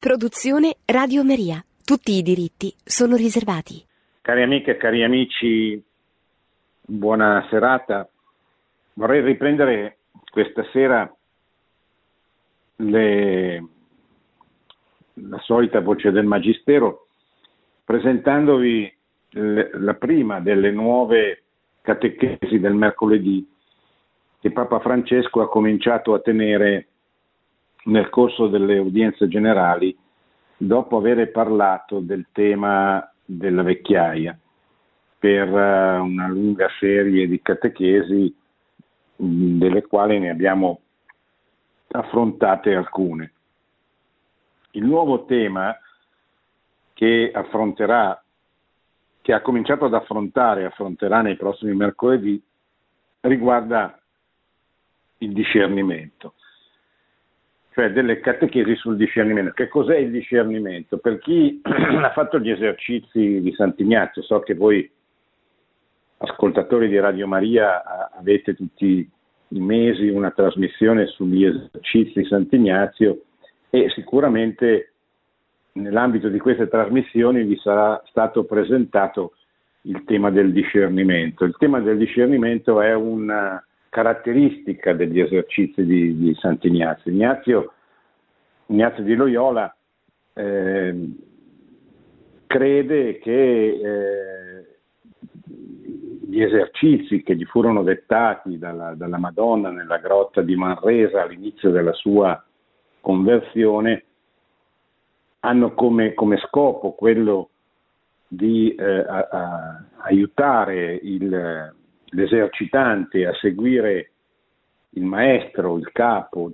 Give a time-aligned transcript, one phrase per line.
[0.00, 1.62] Produzione Radio Maria.
[1.84, 3.84] Tutti i diritti sono riservati.
[4.22, 5.78] Cari amiche e cari amici,
[6.80, 8.08] buona serata.
[8.94, 9.98] Vorrei riprendere
[10.30, 11.14] questa sera
[12.76, 13.68] le,
[15.12, 17.08] la solita voce del Magistero
[17.84, 18.96] presentandovi
[19.32, 21.42] le, la prima delle nuove
[21.82, 23.46] catechesi del mercoledì
[24.40, 26.86] che Papa Francesco ha cominciato a tenere
[27.84, 29.96] nel corso delle udienze generali
[30.56, 34.38] dopo aver parlato del tema della vecchiaia
[35.18, 38.34] per eh, una lunga serie di catechesi
[39.16, 40.80] delle quali ne abbiamo
[41.92, 43.32] affrontate alcune.
[44.72, 45.76] Il nuovo tema
[46.94, 48.22] che affronterà,
[49.20, 52.42] che ha cominciato ad affrontare e affronterà nei prossimi mercoledì,
[53.20, 53.98] riguarda
[55.18, 56.34] il discernimento
[57.72, 59.52] cioè delle catechesi sul discernimento.
[59.52, 60.98] Che cos'è il discernimento?
[60.98, 64.90] Per chi ha fatto gli esercizi di Sant'Ignazio, so che voi
[66.18, 69.08] ascoltatori di Radio Maria avete tutti
[69.52, 73.22] i mesi una trasmissione sugli esercizi di Sant'Ignazio
[73.70, 74.92] e sicuramente
[75.72, 79.34] nell'ambito di queste trasmissioni vi sarà stato presentato
[79.82, 81.44] il tema del discernimento.
[81.44, 87.10] Il tema del discernimento è una caratteristica degli esercizi di, di Sant'Ignazio.
[87.10, 87.72] Ignazio,
[88.66, 89.74] Ignazio di Loyola
[90.32, 91.10] eh,
[92.46, 94.78] crede che eh,
[96.30, 101.92] gli esercizi che gli furono dettati dalla, dalla, Madonna nella grotta di Manresa all'inizio della
[101.92, 102.42] sua
[103.00, 104.04] conversione
[105.40, 107.50] hanno come, come scopo quello
[108.28, 111.74] di eh, a, a aiutare il,
[112.10, 114.10] l'esercitante a seguire
[114.90, 116.52] il maestro, il capo,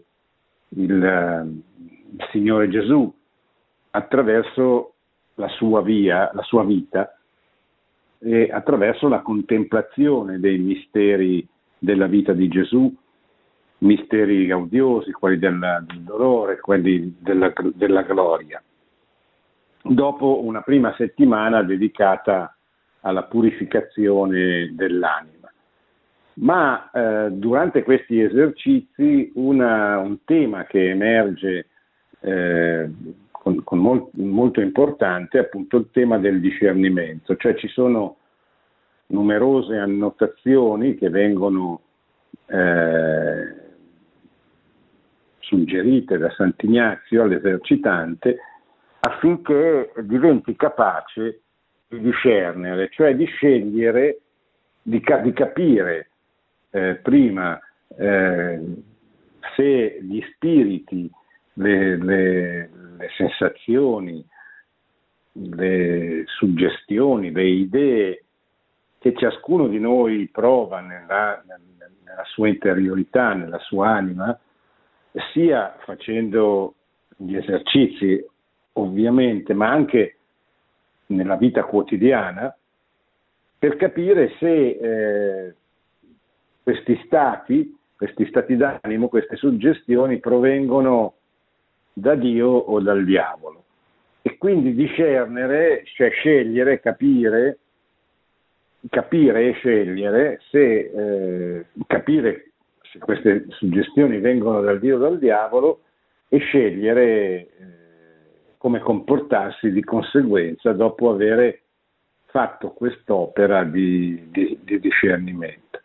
[0.71, 3.13] il, il Signore Gesù
[3.91, 4.95] attraverso
[5.35, 7.17] la sua via, la sua vita
[8.19, 11.47] e attraverso la contemplazione dei misteri
[11.79, 12.95] della vita di Gesù,
[13.79, 18.63] misteri gaudiosi, quelli del, del dolore, quelli della, della gloria.
[19.83, 22.57] Dopo una prima settimana dedicata
[23.01, 25.36] alla purificazione dell'anima
[26.39, 31.69] ma eh, durante questi esercizi una, un tema che emerge
[32.21, 32.91] eh,
[33.31, 38.17] con, con molt, molto importante è appunto il tema del discernimento, cioè ci sono
[39.07, 41.81] numerose annotazioni che vengono
[42.47, 43.65] eh,
[45.39, 48.39] suggerite da Sant'Ignazio all'esercitante
[49.01, 51.43] affinché diventi capace
[51.89, 54.21] di discernere, cioè di scegliere,
[54.83, 56.11] di, di capire
[56.71, 57.61] eh, prima
[57.97, 58.61] eh,
[59.55, 61.11] se gli spiriti,
[61.55, 64.25] le, le, le, sensazioni,
[65.33, 68.25] le suggestioni, le idee
[68.99, 71.43] che ciascuno di noi prova nella,
[72.05, 74.39] nella sua interiorità, nella sua anima,
[75.33, 76.75] sia facendo
[77.17, 78.23] gli esercizi
[78.73, 80.17] ovviamente, ma anche
[81.07, 82.55] nella vita quotidiana,
[83.59, 85.55] per capire se eh,
[86.67, 91.15] questi stati, questi stati d'animo, queste suggestioni provengono
[91.93, 93.63] da Dio o dal diavolo.
[94.21, 97.59] E quindi discernere, cioè scegliere, capire,
[98.91, 102.51] capire e scegliere se eh, capire
[102.91, 105.83] se queste suggestioni vengono dal Dio o dal diavolo
[106.29, 107.49] e scegliere eh,
[108.59, 111.61] come comportarsi di conseguenza dopo aver
[112.25, 115.85] fatto quest'opera di, di, di discernimento.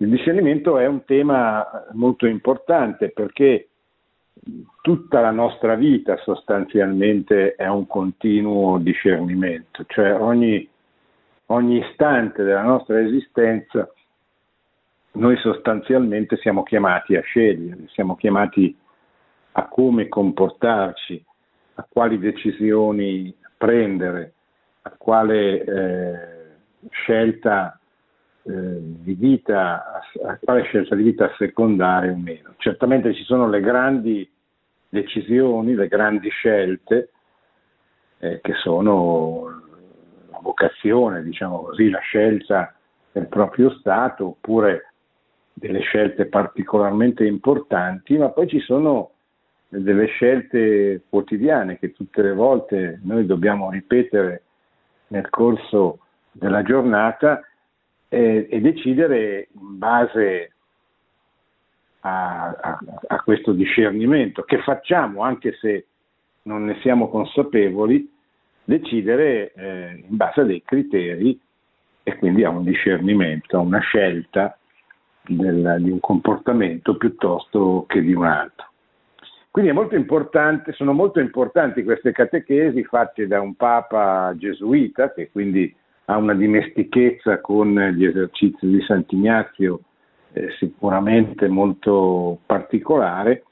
[0.00, 3.68] Il discernimento è un tema molto importante perché
[4.80, 10.66] tutta la nostra vita sostanzialmente è un continuo discernimento, cioè ogni,
[11.46, 13.92] ogni istante della nostra esistenza
[15.12, 18.74] noi sostanzialmente siamo chiamati a scegliere, siamo chiamati
[19.52, 21.22] a come comportarci,
[21.74, 24.32] a quali decisioni prendere,
[24.82, 26.18] a quale eh,
[26.88, 27.79] scelta
[28.42, 32.54] di vita, a quale scelta di vita assecondare o meno.
[32.56, 34.28] Certamente ci sono le grandi
[34.88, 37.10] decisioni, le grandi scelte
[38.18, 39.44] eh, che sono
[40.30, 42.74] la vocazione, diciamo così, la scelta
[43.12, 44.92] del proprio Stato oppure
[45.52, 49.12] delle scelte particolarmente importanti, ma poi ci sono
[49.68, 54.42] delle scelte quotidiane che tutte le volte noi dobbiamo ripetere
[55.08, 55.98] nel corso
[56.32, 57.42] della giornata
[58.10, 60.52] eh, e decidere in base
[62.00, 65.86] a, a, a, questo discernimento che facciamo anche se
[66.42, 68.10] non ne siamo consapevoli,
[68.64, 71.38] decidere eh, in base a dei criteri
[72.02, 74.58] e quindi a un discernimento, a una scelta
[75.22, 78.66] del, di un comportamento piuttosto che di un altro.
[79.52, 79.96] Quindi molto
[80.72, 85.74] sono molto importanti queste catechesi fatte da un papa gesuita che quindi
[86.10, 89.80] ha una dimestichezza con gli esercizi di Sant'Ignazio
[90.32, 93.44] eh, sicuramente molto particolare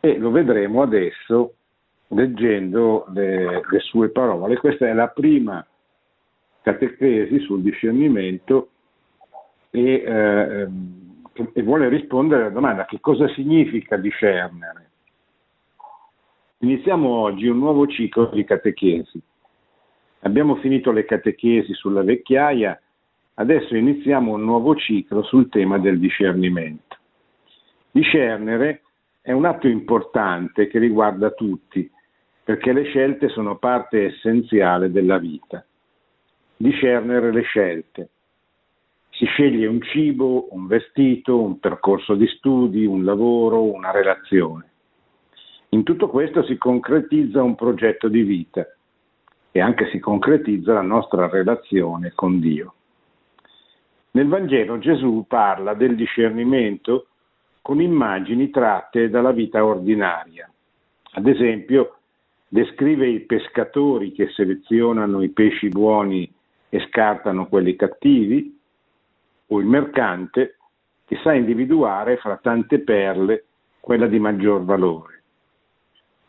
[0.00, 1.52] e lo vedremo adesso
[2.08, 4.56] leggendo le, le sue parole.
[4.56, 5.64] Questa è la prima
[6.62, 8.70] catechesi sul discernimento
[9.70, 10.68] e, eh,
[11.52, 14.86] e vuole rispondere alla domanda che cosa significa discernere.
[16.60, 19.20] Iniziamo oggi un nuovo ciclo di catechesi.
[20.20, 22.80] Abbiamo finito le catechesi sulla vecchiaia,
[23.34, 26.96] adesso iniziamo un nuovo ciclo sul tema del discernimento.
[27.92, 28.82] Discernere
[29.22, 31.88] è un atto importante che riguarda tutti,
[32.42, 35.64] perché le scelte sono parte essenziale della vita.
[36.56, 38.08] Discernere le scelte.
[39.10, 44.64] Si sceglie un cibo, un vestito, un percorso di studi, un lavoro, una relazione.
[45.70, 48.66] In tutto questo si concretizza un progetto di vita
[49.50, 52.74] e anche si concretizza la nostra relazione con Dio.
[54.12, 57.08] Nel Vangelo Gesù parla del discernimento
[57.62, 60.50] con immagini tratte dalla vita ordinaria.
[61.12, 61.98] Ad esempio,
[62.48, 66.30] descrive i pescatori che selezionano i pesci buoni
[66.68, 68.56] e scartano quelli cattivi,
[69.50, 70.56] o il mercante
[71.06, 73.44] che sa individuare fra tante perle
[73.80, 75.17] quella di maggior valore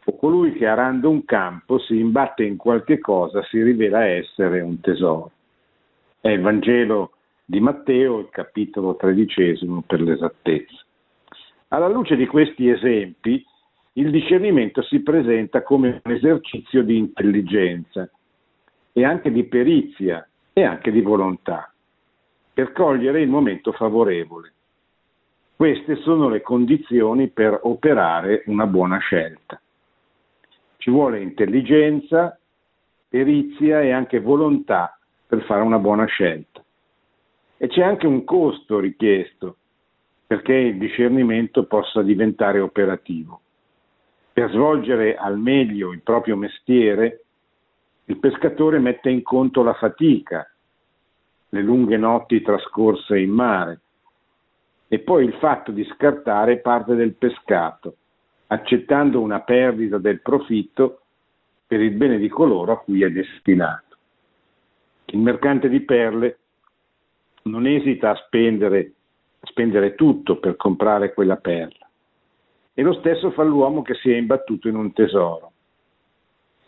[0.05, 4.79] o colui che arando un campo si imbatte in qualche cosa si rivela essere un
[4.79, 5.31] tesoro.
[6.19, 7.11] È il Vangelo
[7.45, 10.83] di Matteo, il capitolo tredicesimo per l'esattezza.
[11.69, 13.43] Alla luce di questi esempi,
[13.93, 18.09] il discernimento si presenta come un esercizio di intelligenza
[18.93, 21.71] e anche di perizia e anche di volontà,
[22.53, 24.53] per cogliere il momento favorevole.
[25.55, 29.59] Queste sono le condizioni per operare una buona scelta.
[30.79, 32.39] Ci vuole intelligenza,
[33.09, 34.97] perizia e anche volontà
[35.27, 36.63] per fare una buona scelta.
[37.57, 39.57] E c'è anche un costo richiesto
[40.25, 43.41] perché il discernimento possa diventare operativo.
[44.31, 47.25] Per svolgere al meglio il proprio mestiere,
[48.05, 50.49] il pescatore mette in conto la fatica,
[51.49, 53.81] le lunghe notti trascorse in mare
[54.87, 57.95] e poi il fatto di scartare parte del pescato
[58.51, 61.01] accettando una perdita del profitto
[61.67, 63.97] per il bene di coloro a cui è destinato.
[65.05, 66.37] Il mercante di perle
[67.43, 68.93] non esita a spendere,
[69.39, 71.87] a spendere tutto per comprare quella perla.
[72.73, 75.51] E lo stesso fa l'uomo che si è imbattuto in un tesoro.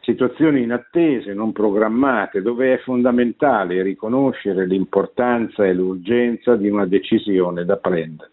[0.02, 7.78] Situazioni inattese, non programmate, dove è fondamentale riconoscere l'importanza e l'urgenza di una decisione da
[7.78, 8.32] prendere.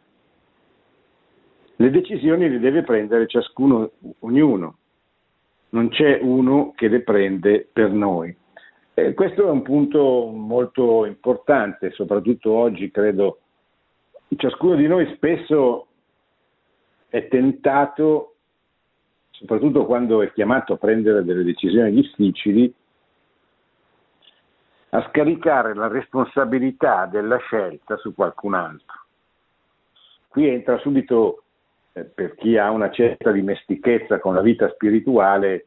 [1.80, 4.78] Le decisioni le deve prendere ciascuno, ognuno,
[5.69, 8.36] non c'è uno che le prende per noi.
[8.94, 13.38] Eh, questo è un punto molto importante, soprattutto oggi credo
[14.36, 15.86] ciascuno di noi spesso
[17.08, 18.34] è tentato,
[19.30, 22.75] soprattutto quando è chiamato a prendere delle decisioni difficili,
[24.88, 29.04] a scaricare la responsabilità della scelta su qualcun altro.
[30.26, 31.44] Qui entra subito
[31.92, 35.66] per chi ha una certa dimestichezza con la vita spirituale,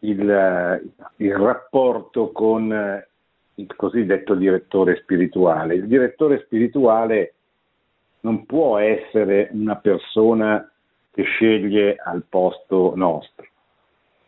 [0.00, 0.82] il, eh,
[1.16, 3.08] il rapporto con eh,
[3.54, 5.74] il cosiddetto direttore spirituale.
[5.74, 7.34] Il direttore spirituale
[8.20, 10.70] non può essere una persona
[11.12, 13.46] che sceglie al posto nostro.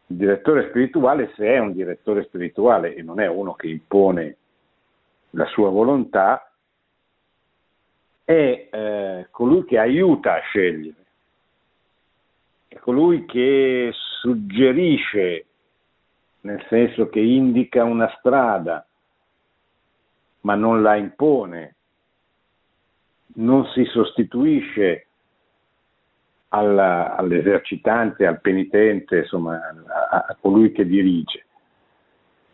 [0.07, 4.37] Il direttore spirituale, se è un direttore spirituale e non è uno che impone
[5.31, 6.48] la sua volontà,
[8.29, 11.07] è eh, colui che aiuta a scegliere,
[12.69, 15.47] è colui che suggerisce,
[16.43, 18.87] nel senso che indica una strada,
[20.43, 21.77] ma non la impone,
[23.37, 25.07] non si sostituisce
[26.49, 29.59] alla, all'esercitante, al penitente, insomma
[30.11, 31.47] a, a colui che dirige,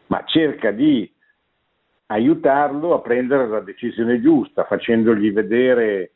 [0.07, 1.13] ma cerca di
[2.07, 6.11] aiutarlo a prendere la decisione giusta, facendogli vedere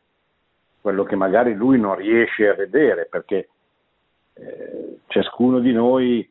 [0.80, 3.49] quello che magari lui non riesce a vedere, perché
[4.35, 6.28] eh, ciascuno di noi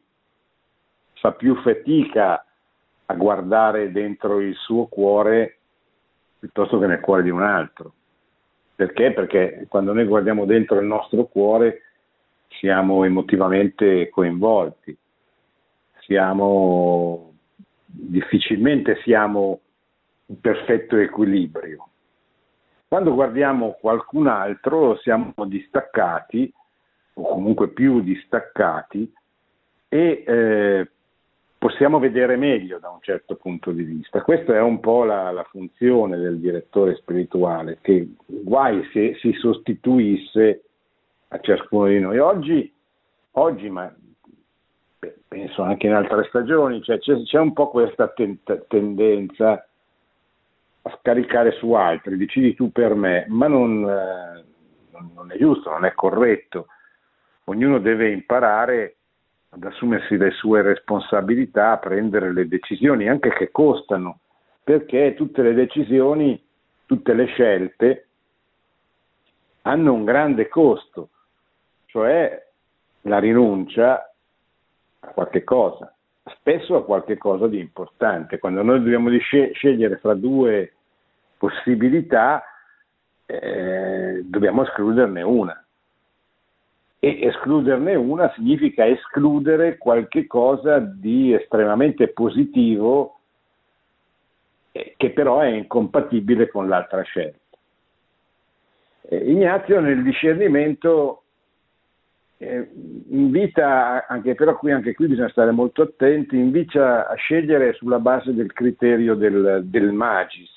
[1.15, 2.45] fa più fatica
[3.05, 5.57] a guardare dentro il suo cuore
[6.39, 7.93] piuttosto che nel cuore di un altro.
[8.75, 9.11] Perché?
[9.11, 11.81] Perché quando noi guardiamo dentro il nostro cuore
[12.47, 14.97] siamo emotivamente coinvolti
[16.07, 17.33] siamo
[17.87, 19.61] difficilmente siamo
[20.27, 21.87] in perfetto equilibrio.
[22.87, 26.53] Quando guardiamo qualcun altro siamo distaccati,
[27.13, 29.11] o comunque più distaccati,
[29.89, 30.89] e eh,
[31.57, 34.21] possiamo vedere meglio da un certo punto di vista.
[34.21, 40.63] Questa è un po' la, la funzione del direttore spirituale, che guai se si sostituisse
[41.29, 42.19] a ciascuno di noi.
[42.19, 42.71] Oggi,
[43.31, 43.93] oggi ma
[45.37, 49.67] penso anche in altre stagioni, cioè c'è, c'è, un po' questa ten- tendenza
[50.81, 54.43] a scaricare su altri, decidi tu per me, ma non, eh,
[55.13, 56.67] non è giusto, non è corretto.
[57.45, 58.95] Ognuno deve imparare
[59.49, 64.19] ad assumersi le sue responsabilità, a prendere le decisioni, anche che costano,
[64.63, 66.41] perché tutte le decisioni,
[66.85, 68.07] tutte le scelte
[69.61, 71.09] hanno un grande costo,
[71.85, 72.43] cioè
[73.01, 74.11] la rinuncia
[75.07, 78.39] a qualche cosa, spesso a qualche cosa di importante.
[78.39, 80.73] Quando noi dobbiamo scegliere fra due
[81.37, 82.43] possibilità,
[83.25, 85.61] eh, dobbiamo escluderne una
[86.99, 93.19] e escluderne una significa escludere qualche cosa di estremamente positivo
[94.71, 97.37] eh, che però è incompatibile con l'altra scelta.
[99.09, 101.23] Eh, Ignazio nel discernimento
[102.37, 102.69] eh,
[103.09, 108.33] invita, anche, però qui, anche qui bisogna stare molto attenti, invita a scegliere sulla base
[108.33, 110.51] del criterio del, del magis,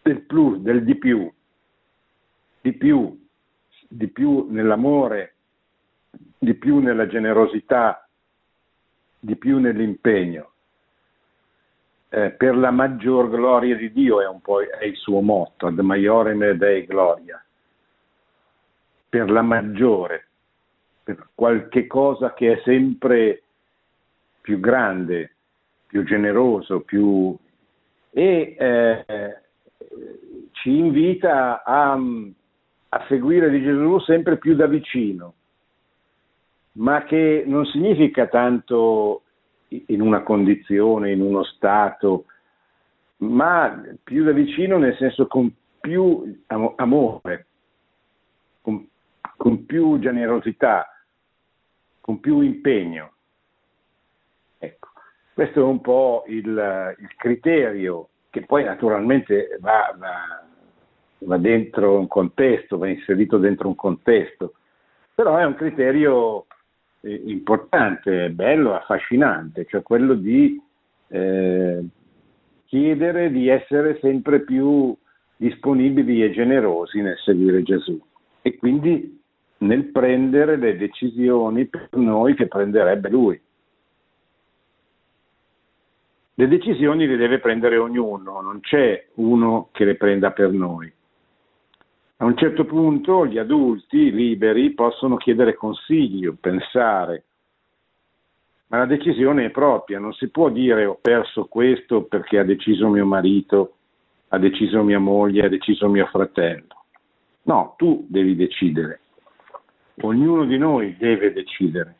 [0.00, 1.30] del plus, del di più,
[2.62, 3.28] di più,
[3.88, 5.34] di più nell'amore,
[6.38, 8.08] di più nella generosità,
[9.18, 10.50] di più nell'impegno.
[12.08, 15.78] Eh, per la maggior gloria di Dio è un po' è il suo motto, ad
[15.78, 17.42] maiorem dei gloria.
[19.12, 20.28] Per la maggiore,
[21.04, 23.42] per qualche cosa che è sempre
[24.40, 25.34] più grande,
[25.86, 27.36] più generoso, più...
[28.10, 29.40] e eh,
[30.52, 35.34] ci invita a, a seguire di Gesù sempre più da vicino,
[36.78, 39.24] ma che non significa tanto
[39.68, 42.24] in una condizione, in uno stato,
[43.18, 47.46] ma più da vicino nel senso con più amore,
[49.42, 50.86] con più generosità,
[52.00, 53.14] con più impegno.
[54.56, 54.90] Ecco,
[55.34, 60.44] questo è un po' il, il criterio che poi naturalmente va, va,
[61.18, 64.54] va dentro un contesto, va inserito dentro un contesto,
[65.12, 66.46] però è un criterio
[67.00, 70.62] eh, importante, bello, affascinante, cioè quello di
[71.08, 71.84] eh,
[72.66, 74.96] chiedere di essere sempre più
[75.34, 78.00] disponibili e generosi nel seguire Gesù
[78.40, 79.20] e quindi
[79.62, 83.40] nel prendere le decisioni per noi che prenderebbe Lui.
[86.34, 90.92] Le decisioni le deve prendere ognuno, non c'è uno che le prenda per noi.
[92.16, 97.24] A un certo punto gli adulti liberi possono chiedere consiglio, pensare,
[98.68, 102.88] ma la decisione è propria, non si può dire ho perso questo perché ha deciso
[102.88, 103.74] mio marito,
[104.28, 106.84] ha deciso mia moglie, ha deciso mio fratello.
[107.42, 109.01] No, tu devi decidere,
[110.00, 111.96] ognuno di noi deve decidere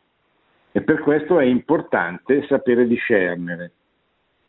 [0.73, 3.73] e per questo è importante sapere discernere.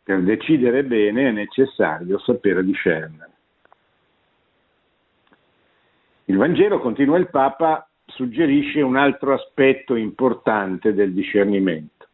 [0.02, 3.32] Per decidere bene è necessario sapere discernere.
[6.26, 12.08] Il Vangelo, continua il Papa, suggerisce un altro aspetto importante del discernimento.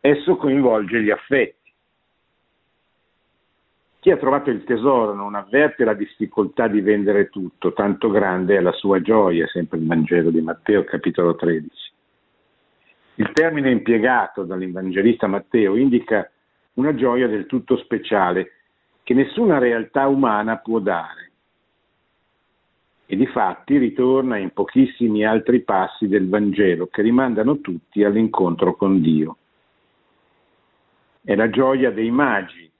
[0.00, 1.57] Esso coinvolge gli affetti.
[4.00, 8.60] Chi ha trovato il tesoro non avverte la difficoltà di vendere tutto, tanto grande è
[8.60, 11.70] la sua gioia, sempre il Vangelo di Matteo, capitolo 13.
[13.16, 16.30] Il termine impiegato dall'Evangelista Matteo indica
[16.74, 18.52] una gioia del tutto speciale
[19.02, 21.32] che nessuna realtà umana può dare
[23.06, 29.00] e di fatti ritorna in pochissimi altri passi del Vangelo che rimandano tutti all'incontro con
[29.00, 29.36] Dio.
[31.22, 32.70] È la gioia dei magi,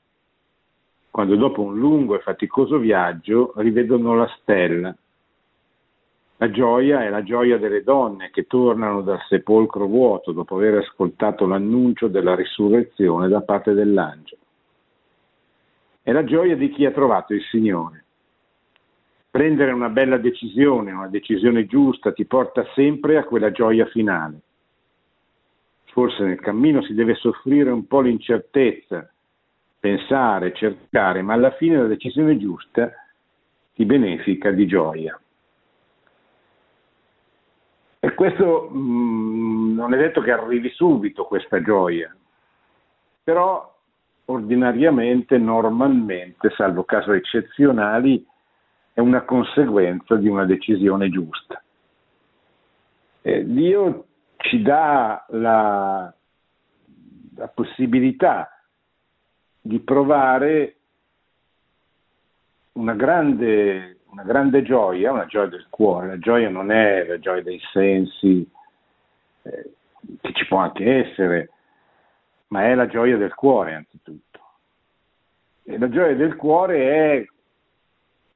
[1.18, 4.94] quando dopo un lungo e faticoso viaggio rivedono la stella.
[6.36, 11.44] La gioia è la gioia delle donne che tornano dal sepolcro vuoto dopo aver ascoltato
[11.44, 14.42] l'annuncio della risurrezione da parte dell'angelo.
[16.02, 18.04] È la gioia di chi ha trovato il Signore
[19.28, 24.38] Prendere una bella decisione, una decisione giusta, ti porta sempre a quella gioia finale.
[25.86, 29.10] Forse nel cammino si deve soffrire un po' l'incertezza,
[29.78, 32.90] pensare, cercare, ma alla fine la decisione giusta
[33.74, 35.18] ti benefica di gioia.
[38.00, 42.14] E questo mh, mm, non è detto che arrivi subito questa gioia,
[43.22, 43.76] però
[44.26, 48.26] ordinariamente, normalmente, salvo casi eccezionali,
[48.92, 51.62] è una conseguenza di una decisione giusta.
[53.22, 54.06] Eh, Dio
[54.36, 56.12] ci dà la,
[57.36, 58.57] la possibilità
[59.68, 60.76] di provare
[62.72, 66.06] una grande, una grande, gioia, una gioia del cuore.
[66.06, 68.48] La gioia non è la gioia dei sensi,
[69.42, 69.72] eh,
[70.22, 71.50] che ci può anche essere,
[72.46, 74.40] ma è la gioia del cuore anzitutto.
[75.64, 77.26] E la gioia del cuore è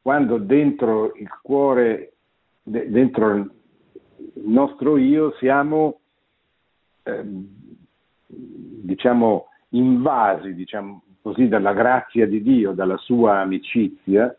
[0.03, 2.13] quando dentro il cuore,
[2.63, 3.51] de- dentro il
[4.35, 6.01] nostro io, siamo,
[7.05, 7.23] eh,
[8.27, 14.35] diciamo, invasi, diciamo così, dalla grazia di Dio, dalla sua amicizia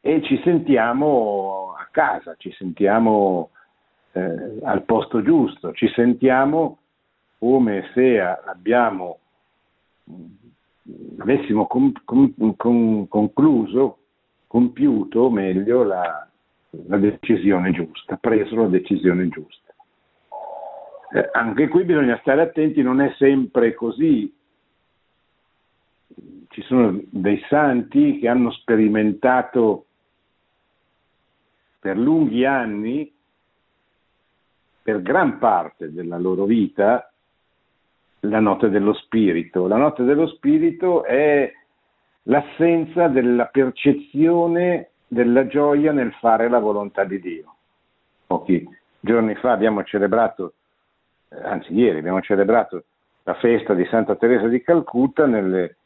[0.00, 3.50] e ci sentiamo a casa, ci sentiamo
[4.12, 6.78] eh, al posto giusto, ci sentiamo
[7.38, 9.18] come se abbiamo,
[11.18, 13.98] avessimo com, com, com, concluso,
[14.46, 16.28] compiuto meglio la,
[16.86, 19.72] la, decisione giusta, preso la decisione giusta.
[21.14, 24.32] Eh, anche qui bisogna stare attenti, non è sempre così.
[26.48, 29.86] Ci sono dei santi che hanno sperimentato
[31.78, 33.12] per lunghi anni,
[34.82, 37.10] per gran parte della loro vita,
[38.20, 39.66] la notte dello spirito.
[39.66, 41.52] La notte dello spirito è
[42.24, 47.54] l'assenza della percezione della gioia nel fare la volontà di Dio.
[48.26, 48.66] Pochi
[49.00, 50.54] giorni fa abbiamo celebrato,
[51.28, 52.84] eh, anzi ieri abbiamo celebrato
[53.24, 55.76] la festa di Santa Teresa di Calcutta, nelle,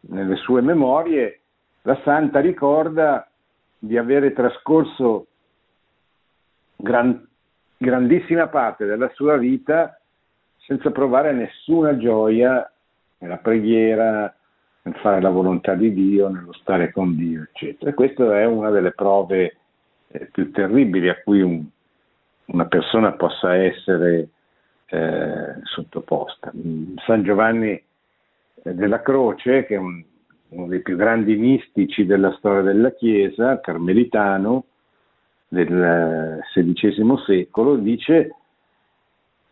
[0.00, 1.40] nelle sue memorie
[1.82, 3.28] la santa ricorda
[3.78, 5.26] di avere trascorso
[6.76, 7.26] gran,
[7.76, 9.98] grandissima parte della sua vita
[10.58, 12.70] senza provare nessuna gioia
[13.18, 14.32] nella preghiera,
[14.82, 17.90] nel fare la volontà di Dio, nello stare con Dio, eccetera.
[17.90, 19.56] E questa è una delle prove
[20.08, 21.64] eh, più terribili a cui un,
[22.46, 24.28] una persona possa essere
[24.86, 26.52] eh, sottoposta.
[27.06, 27.82] San Giovanni
[28.62, 30.02] della Croce, che è un,
[30.50, 34.64] uno dei più grandi mistici della storia della Chiesa, carmelitano
[35.48, 38.34] del XVI secolo, dice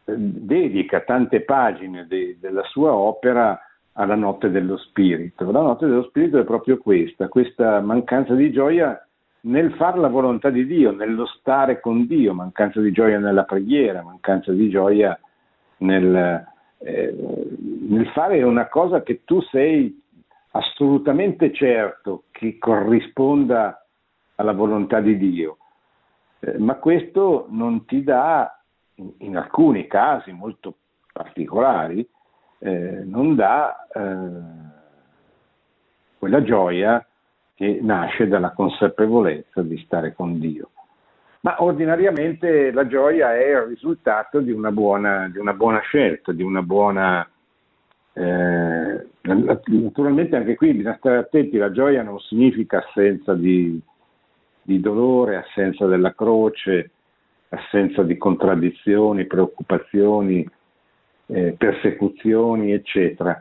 [0.05, 3.59] dedica tante pagine de, della sua opera
[3.92, 5.51] alla notte dello spirito.
[5.51, 9.01] La notte dello spirito è proprio questa, questa mancanza di gioia
[9.47, 14.03] nel fare la volontà di Dio, nello stare con Dio, mancanza di gioia nella preghiera,
[14.03, 15.19] mancanza di gioia
[15.79, 16.45] nel,
[16.79, 17.15] eh,
[17.89, 20.03] nel fare una cosa che tu sei
[20.51, 23.87] assolutamente certo che corrisponda
[24.37, 25.59] alla volontà di Dio.
[26.41, 28.61] Eh, ma questo non ti dà
[29.19, 30.75] in alcuni casi molto
[31.12, 32.07] particolari,
[32.59, 34.65] eh, non dà eh,
[36.19, 37.07] quella gioia
[37.55, 40.71] che nasce dalla consapevolezza di stare con Dio.
[41.47, 46.43] Ma ordinariamente la gioia è il risultato di una buona, di una buona scelta, di
[46.43, 47.25] una buona...
[48.15, 53.81] Eh, naturalmente anche qui bisogna stare attenti, la gioia non significa assenza di,
[54.61, 56.91] di dolore, assenza della croce,
[57.51, 60.45] assenza di contraddizioni, preoccupazioni,
[61.27, 63.41] eh, persecuzioni, eccetera.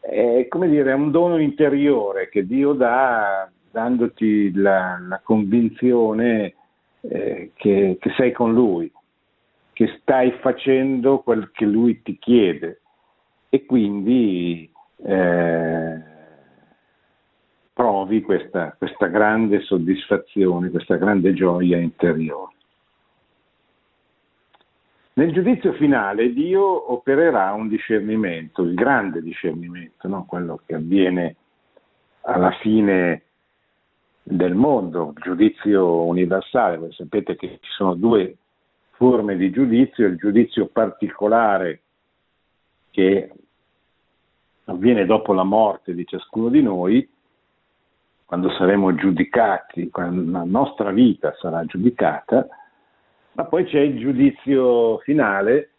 [0.00, 6.54] È come dire, è un dono interiore che Dio dà dandoti la, la convinzione
[7.08, 8.90] eh, che, che sei con Lui,
[9.72, 12.80] che stai facendo quel che Lui ti chiede
[13.48, 14.70] e quindi
[15.04, 16.02] eh,
[17.72, 22.52] provi questa, questa grande soddisfazione, questa grande gioia interiore.
[25.16, 30.24] Nel giudizio finale Dio opererà un discernimento, il grande discernimento, no?
[30.24, 31.36] quello che avviene
[32.22, 33.22] alla fine
[34.26, 36.78] del mondo, il giudizio universale.
[36.78, 38.36] Voi sapete che ci sono due
[38.92, 41.82] forme di giudizio, il giudizio particolare
[42.90, 43.30] che
[44.64, 47.06] avviene dopo la morte di ciascuno di noi,
[48.24, 52.46] quando saremo giudicati, quando la nostra vita sarà giudicata,
[53.32, 55.70] ma poi c'è il giudizio finale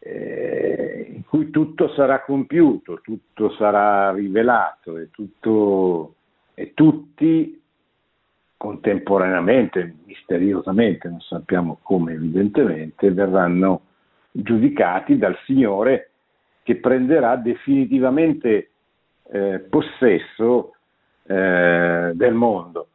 [0.00, 6.15] eh, in cui tutto sarà compiuto, tutto sarà rivelato e, tutto,
[6.58, 7.62] e tutti
[8.56, 13.82] contemporaneamente, misteriosamente, non sappiamo come evidentemente, verranno
[14.32, 16.12] giudicati dal Signore
[16.62, 18.70] che prenderà definitivamente
[19.30, 20.74] eh, possesso
[21.24, 22.88] eh, del mondo.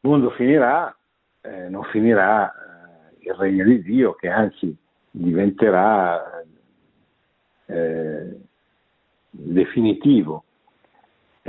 [0.00, 0.96] Il mondo finirà,
[1.42, 4.74] eh, non finirà eh, il regno di Dio che anzi
[5.10, 6.42] diventerà
[7.66, 8.36] eh,
[9.30, 10.39] definitivo.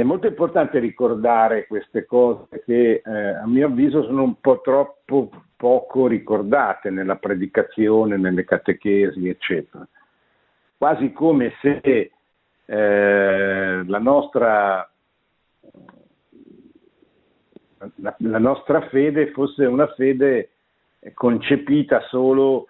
[0.01, 5.29] È molto importante ricordare queste cose che eh, a mio avviso sono un po' troppo
[5.55, 9.87] poco ricordate nella predicazione, nelle catechesi, eccetera.
[10.75, 12.11] Quasi come se
[12.65, 14.91] eh, la, nostra,
[17.97, 20.49] la, la nostra fede fosse una fede
[21.13, 22.69] concepita solo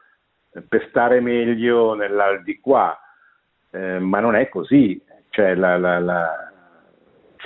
[0.67, 2.99] per stare meglio nell'aldilà,
[3.69, 5.01] eh, ma non è così.
[5.29, 6.50] Cioè, la, la, la,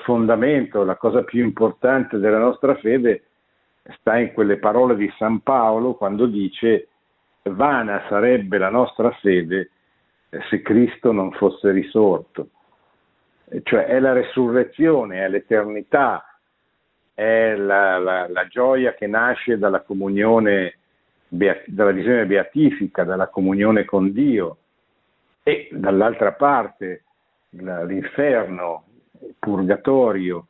[0.05, 3.23] fondamento, la cosa più importante della nostra fede
[3.97, 6.87] sta in quelle parole di San Paolo quando dice
[7.43, 9.71] vana sarebbe la nostra fede
[10.49, 12.49] se Cristo non fosse risorto.
[13.63, 16.39] Cioè è la resurrezione, è l'eternità,
[17.13, 20.77] è la, la, la gioia che nasce dalla comunione,
[21.27, 24.57] dalla visione beatifica, dalla comunione con Dio
[25.43, 27.03] e dall'altra parte
[27.49, 28.83] l'inferno,
[29.39, 30.47] purgatorio,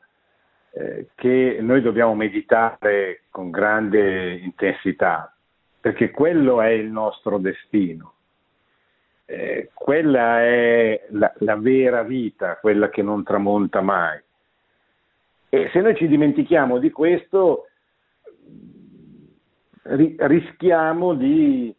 [0.71, 5.34] eh, che noi dobbiamo meditare con grande intensità,
[5.80, 8.13] perché quello è il nostro destino.
[9.25, 14.21] Eh, quella è la, la, vera vita, quella che non tramonta mai.
[15.49, 17.67] E se noi ci dimentichiamo di questo,
[19.84, 21.73] ri, rischiamo di,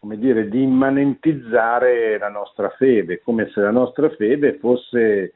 [0.00, 5.32] dire, di immanentizzare la nostra fede, come se la nostra fede fosse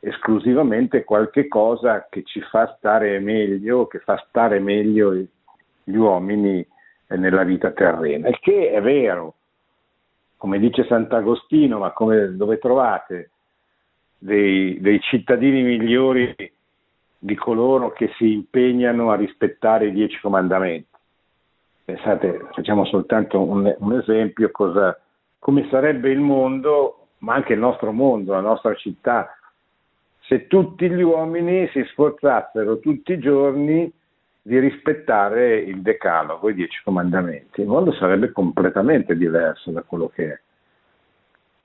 [0.00, 6.66] esclusivamente qualche cosa che ci fa stare meglio, che fa stare meglio gli uomini
[7.08, 8.28] nella vita terrena.
[8.28, 9.34] Il che è vero,
[10.36, 13.30] come dice Sant'Agostino, ma come, dove trovate
[14.18, 16.34] dei, dei cittadini migliori
[17.18, 20.88] di coloro che si impegnano a rispettare i dieci comandamenti?
[21.84, 24.98] Pensate, facciamo soltanto un, un esempio, cosa,
[25.38, 29.35] come sarebbe il mondo, ma anche il nostro mondo, la nostra città,
[30.28, 33.90] se tutti gli uomini si sforzassero tutti i giorni
[34.42, 37.60] di rispettare il decalogo, i dieci comandamenti.
[37.60, 40.40] Il mondo sarebbe completamente diverso da quello che è.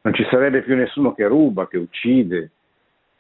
[0.02, 2.52] Non ci sarebbe più nessuno che ruba, che uccide,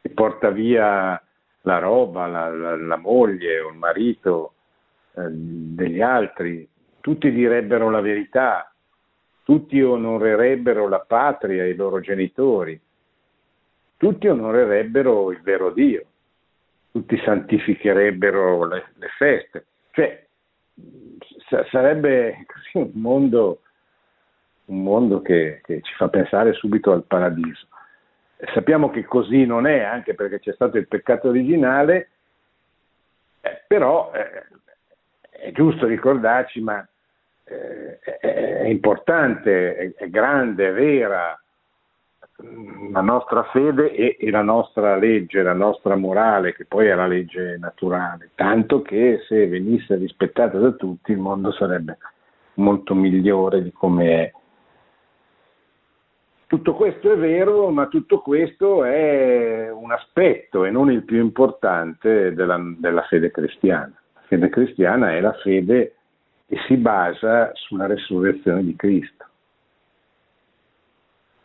[0.01, 1.21] che porta via
[1.61, 4.53] la roba, la, la, la moglie o il marito
[5.13, 6.67] eh, degli altri.
[6.99, 8.71] Tutti direbbero la verità,
[9.43, 12.79] tutti onorerebbero la patria e i loro genitori
[14.01, 16.03] tutti onorerebbero il vero Dio,
[16.91, 19.65] tutti santificherebbero le, le feste.
[19.91, 20.25] Cioè,
[21.47, 23.61] sa- sarebbe un mondo,
[24.65, 27.67] un mondo che, che, ci fa pensare subito al paradiso.
[28.55, 32.09] Sappiamo che così non è, anche perché c'è stato il peccato originale,
[33.41, 34.47] eh, però eh,
[35.29, 36.83] è giusto ricordarci, ma
[37.43, 38.17] eh, è,
[38.61, 41.39] è, importante, è, è grande, è vera,
[42.91, 47.07] la nostra fede e, e, la nostra legge, la nostra morale, che poi è la
[47.07, 51.97] legge naturale, tanto che se venisse rispettata da tutti il mondo sarebbe
[52.55, 54.31] molto migliore di come è.
[56.47, 62.33] Tutto questo è vero, ma tutto questo è un aspetto e non il più importante
[62.33, 63.93] della, della fede cristiana.
[64.13, 65.95] La fede cristiana è la fede
[66.45, 69.29] che si basa sulla resurrezione di Cristo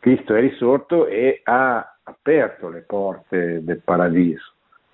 [0.06, 4.52] Cristo è risorto e ha aperto le porte del paradiso,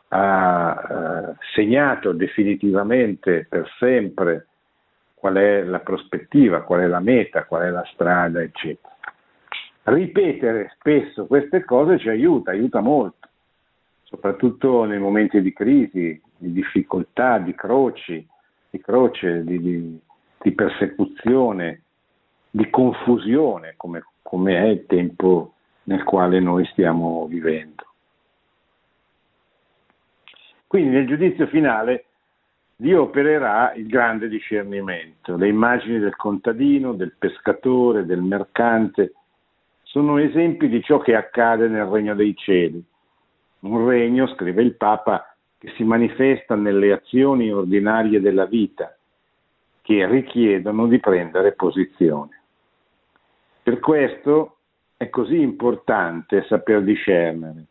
[0.09, 4.47] ha eh, segnato definitivamente per sempre
[5.13, 8.97] qual è la prospettiva, qual è la meta, qual è la strada, eccetera.
[9.83, 13.29] Ripetere spesso queste cose ci aiuta, aiuta molto,
[14.05, 18.27] soprattutto nei momenti di crisi, di difficoltà, di croci,
[18.71, 20.01] di croce, di, di,
[20.41, 21.83] di persecuzione,
[22.49, 25.55] di confusione, come come è il tempo
[25.85, 27.87] nel quale noi stiamo vivendo.
[30.67, 32.07] Quindi nel giudizio finale
[32.77, 35.37] Dio opererà il grande discernimento.
[35.37, 39.13] Le immagini del contadino, del pescatore, del mercante
[39.83, 42.83] sono esempi di ciò che accade nel regno dei cieli.
[43.61, 48.97] Un regno, scrive il Papa, che si manifesta nelle azioni ordinarie della vita,
[49.83, 52.42] che richiedono di prendere posizione.
[53.63, 54.57] Per questo
[54.97, 57.65] è così importante saper discernere.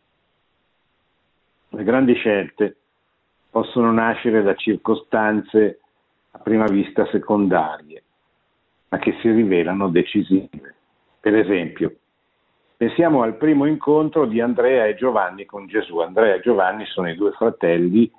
[1.68, 2.76] Le grandi scelte
[3.50, 5.80] possono nascere da circostanze
[6.30, 8.02] a prima vista secondarie,
[8.88, 10.74] ma che si rivelano decisive.
[11.20, 11.94] Per esempio,
[12.74, 15.98] pensiamo al primo incontro di Andrea e Giovanni con Gesù.
[15.98, 18.10] Andrea e Giovanni sono i due fratelli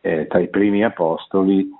[0.00, 1.70] eh, tra i primi apostoli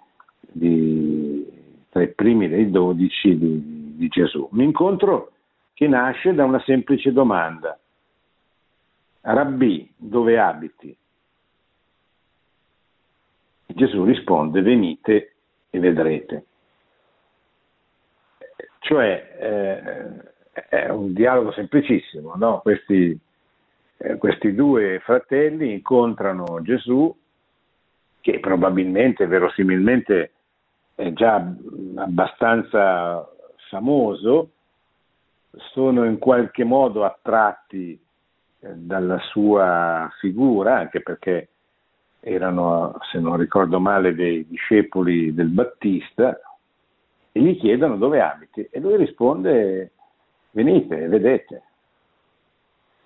[0.40, 1.44] di,
[1.90, 4.48] tra i primi dei dodici di, di Gesù.
[4.52, 5.32] Un incontro
[5.72, 7.78] che nasce da una semplice domanda.
[9.20, 10.96] Rabbi, dove abiti?
[13.66, 15.34] Gesù risponde, venite
[15.70, 16.44] e vedrete.
[18.78, 19.36] Cioè
[20.52, 22.60] eh, è un dialogo semplicissimo, no?
[22.60, 23.18] questi,
[23.96, 27.14] eh, questi due fratelli incontrano Gesù
[28.20, 30.32] che probabilmente, verosimilmente,
[30.94, 31.44] è già
[31.96, 33.28] abbastanza
[33.74, 34.50] famoso,
[35.72, 37.98] sono in qualche modo attratti
[38.60, 41.48] eh, dalla sua figura, anche perché
[42.20, 46.38] erano, se non ricordo male, dei discepoli del Battista,
[47.32, 49.90] e gli chiedono dove abiti e lui risponde
[50.52, 51.62] venite e vedete.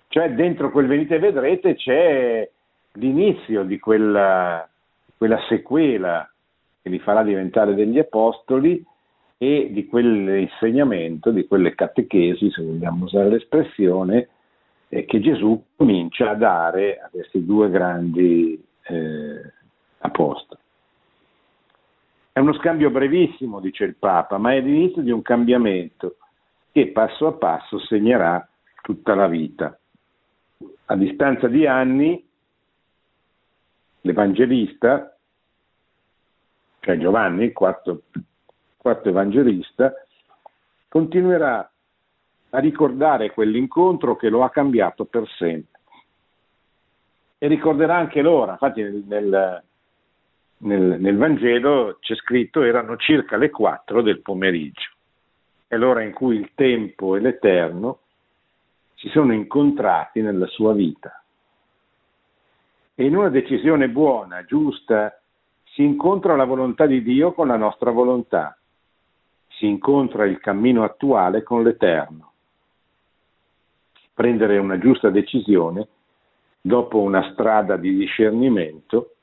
[0.07, 2.47] Cioè dentro quel venite e vedrete c'è
[2.93, 4.67] l'inizio di quella,
[5.17, 6.31] quella sequela
[6.81, 8.85] che li farà diventare degli apostoli
[9.41, 14.27] e di quell'insegnamento, di quelle catechesi, se vogliamo usare l'espressione,
[14.89, 19.53] eh, che Gesù comincia a dare a questi due grandi eh,
[19.99, 20.59] apostoli.
[22.33, 26.17] È uno scambio brevissimo, dice il Papa, ma è l'inizio di un cambiamento
[26.73, 28.45] che passo a passo segnerà
[28.81, 29.77] tutta la vita.
[30.85, 32.27] A distanza di anni,
[34.01, 35.15] l'Evangelista,
[36.81, 38.03] cioè Giovanni, il quarto,
[38.79, 39.93] quarto Evangelista,
[40.87, 41.69] continuerà
[42.51, 45.79] a ricordare quell'incontro che lo ha cambiato per sempre.
[47.37, 49.63] E ricorderà anche l'ora, infatti nel, nel
[50.59, 54.91] nel, nel Vangelo c'è scritto erano circa le 4 del pomeriggio.
[55.67, 57.99] È l'ora in cui il tempo e l'eterno
[58.95, 61.23] si sono incontrati nella sua vita.
[62.95, 65.17] E in una decisione buona, giusta,
[65.63, 68.58] si incontra la volontà di Dio con la nostra volontà,
[69.59, 72.31] si incontra il cammino attuale con l'eterno.
[74.13, 75.87] Prendere una giusta decisione
[76.61, 79.15] dopo una strada di discernimento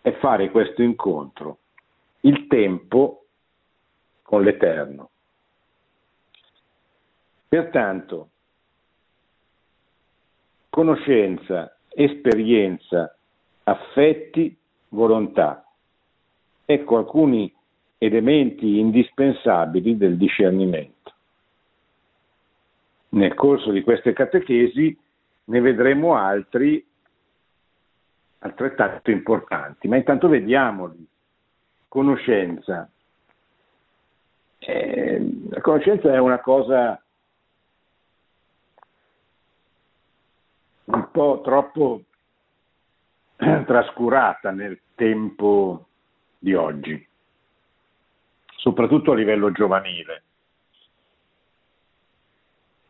[0.00, 1.58] è fare questo incontro,
[2.20, 3.26] il tempo
[4.22, 5.10] con l'Eterno.
[7.46, 8.28] Pertanto,
[10.68, 13.16] conoscenza, esperienza,
[13.62, 14.56] affetti,
[14.88, 15.64] volontà.
[16.64, 17.52] Ecco alcuni
[18.04, 21.12] elementi indispensabili del discernimento.
[23.10, 24.98] Nel corso di queste catechesi
[25.44, 26.84] ne vedremo altri
[28.40, 31.06] altrettanto importanti, ma intanto vediamoli.
[31.86, 32.90] Conoscenza.
[34.58, 37.00] Eh, la conoscenza è una cosa
[40.86, 42.02] un po' troppo
[43.36, 45.86] trascurata nel tempo
[46.38, 47.10] di oggi,
[48.62, 50.22] soprattutto a livello giovanile,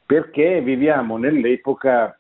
[0.05, 2.19] perché viviamo nell'epoca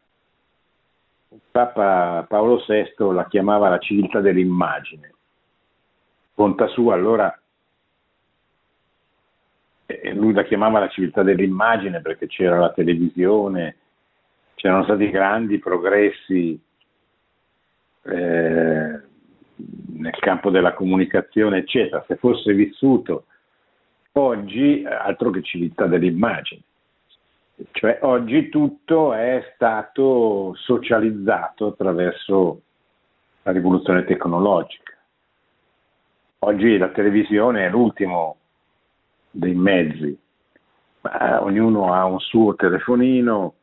[1.50, 5.12] Papa Paolo VI la chiamava la civiltà dell'immagine.
[6.34, 7.38] Conta sua allora,
[10.14, 13.76] lui la chiamava la civiltà dell'immagine perché c'era la televisione,
[14.54, 16.58] c'erano stati grandi progressi
[18.04, 19.00] eh,
[19.56, 22.02] nel campo della comunicazione, eccetera.
[22.06, 23.26] Se fosse vissuto
[24.12, 26.60] oggi, altro che civiltà dell'immagine.
[27.70, 32.62] Cioè oggi tutto è stato socializzato attraverso
[33.42, 34.92] la rivoluzione tecnologica.
[36.40, 38.36] Oggi la televisione è l'ultimo
[39.30, 40.18] dei mezzi,
[41.02, 43.54] ma ognuno ha un suo telefonino,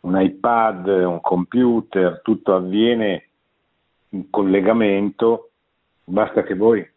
[0.00, 3.28] un iPad, un computer, tutto avviene
[4.10, 5.50] in collegamento,
[6.04, 6.88] basta che voi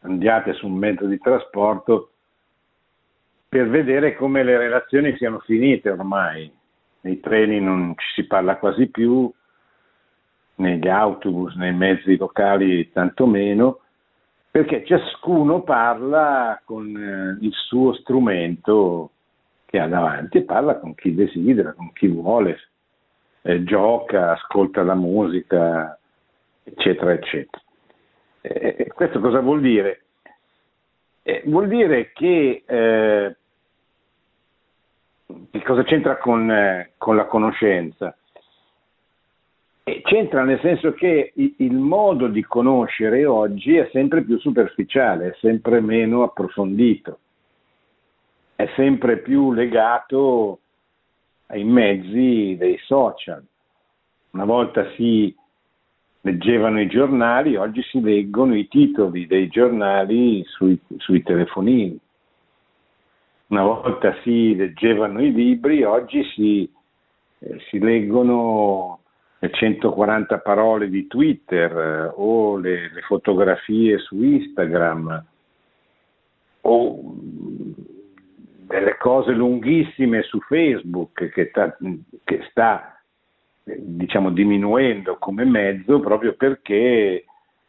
[0.00, 2.12] andiate su un mezzo di trasporto
[3.48, 6.50] per vedere come le relazioni siano finite ormai.
[7.00, 9.32] Nei treni non ci si parla quasi più,
[10.56, 13.80] negli autobus, nei mezzi locali tantomeno,
[14.50, 19.10] perché ciascuno parla con eh, il suo strumento
[19.64, 22.58] che ha davanti parla con chi desidera, con chi vuole,
[23.42, 25.98] eh, gioca, ascolta la musica,
[26.64, 27.62] eccetera, eccetera.
[28.50, 30.04] Eh, questo cosa vuol dire?
[31.22, 33.36] Eh, vuol dire che eh,
[35.50, 38.16] che cosa c'entra con, eh, con la conoscenza?
[39.84, 45.36] E c'entra nel senso che il modo di conoscere oggi è sempre più superficiale, è
[45.40, 47.18] sempre meno approfondito,
[48.54, 50.60] è sempre più legato
[51.46, 53.44] ai mezzi dei social.
[54.30, 55.34] Una volta si
[56.22, 61.98] leggevano i giornali, oggi si leggono i titoli dei giornali sui, sui telefonini.
[63.48, 66.70] Una volta si leggevano i libri, oggi si,
[67.38, 69.00] eh, si leggono
[69.38, 75.24] le 140 parole di Twitter eh, o le, le, fotografie su Instagram
[76.62, 77.72] o mm,
[78.66, 81.74] delle cose lunghissime su Facebook che, ta,
[82.24, 82.97] che sta
[83.76, 87.24] diciamo, diminuendo come mezzo proprio perché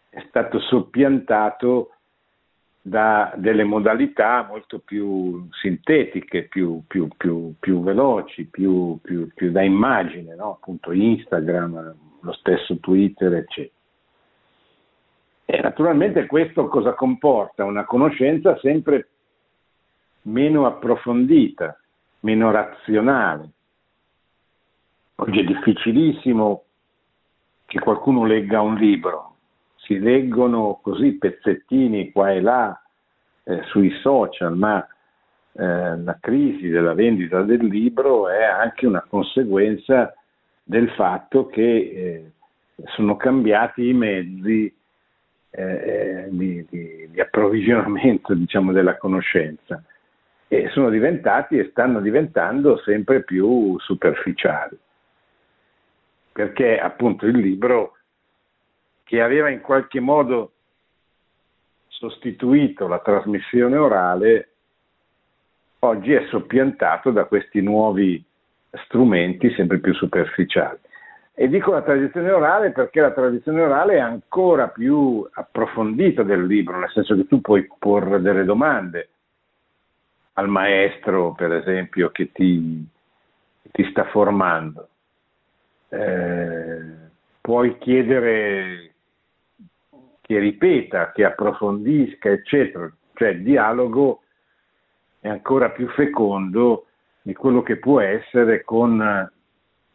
[0.09, 1.91] è stato soppiantato
[2.81, 8.97] da delle modalità molto più sintetiche, più, più, più, più veloci, più,
[9.51, 10.53] da immagine, no?
[10.53, 13.77] appunto Instagram, lo stesso Twitter, eccetera.
[15.45, 17.63] E naturalmente questo cosa comporta?
[17.63, 19.07] Una conoscenza sempre
[20.23, 21.77] meno approfondita,
[22.21, 23.49] meno razionale.
[25.21, 26.63] Oggi è difficilissimo
[27.65, 29.35] che qualcuno legga un libro,
[29.75, 32.81] si leggono così pezzettini qua e là
[33.43, 34.81] eh, sui social, ma
[35.51, 40.13] eh, la crisi della vendita del libro è anche una conseguenza
[40.63, 42.31] del fatto che eh,
[42.95, 44.73] sono cambiati i mezzi
[45.49, 49.83] eh, di, di, di, approvvigionamento diciamo, della conoscenza.
[50.47, 54.79] E sono diventati e stanno diventando sempre più superficiali
[56.31, 57.97] perché appunto il libro
[59.03, 60.53] che aveva in qualche modo
[61.87, 64.49] sostituito la trasmissione orale,
[65.79, 68.23] oggi è soppiantato da questi nuovi
[68.85, 70.77] strumenti sempre più superficiali.
[71.33, 76.77] E dico la tradizione orale perché la tradizione orale è ancora più approfondita del libro,
[76.77, 79.09] nel senso che tu puoi porre delle domande
[80.33, 82.85] al maestro, per esempio, che ti,
[83.71, 84.87] ti sta formando.
[85.89, 86.79] Eh,
[87.41, 88.93] puoi chiedere
[90.21, 92.91] che ripeta, che approfondisca, eccetera.
[93.13, 94.21] Cioè il dialogo
[95.19, 96.85] è ancora più fecondo
[97.21, 99.31] di quello che può essere con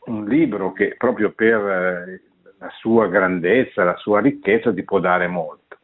[0.07, 2.21] un libro che proprio per eh,
[2.59, 5.79] la sua grandezza, la sua ricchezza ti può dare molto.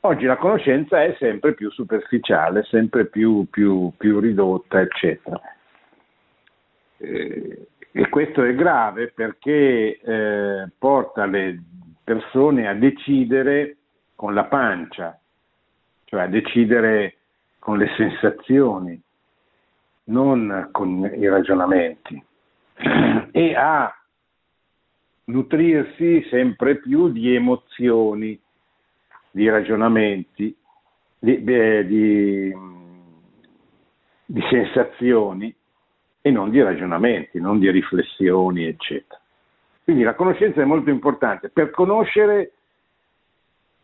[0.00, 5.40] Oggi la conoscenza è sempre più superficiale, sempre più, più, più ridotta, eccetera.
[6.98, 11.62] Eh, e questo è grave perché eh, porta le
[12.02, 13.76] persone a decidere
[14.16, 15.16] con la pancia,
[16.02, 17.18] cioè a decidere
[17.60, 19.00] con le sensazioni,
[20.06, 22.20] non con i ragionamenti,
[23.30, 23.96] e a
[25.26, 28.36] nutrirsi sempre più di emozioni,
[29.30, 30.56] di ragionamenti,
[31.16, 32.54] di, di,
[34.26, 35.54] di sensazioni
[36.26, 39.20] e non di ragionamenti, non di riflessioni, eccetera.
[39.82, 41.50] Quindi la conoscenza è molto importante.
[41.50, 42.52] Per conoscere,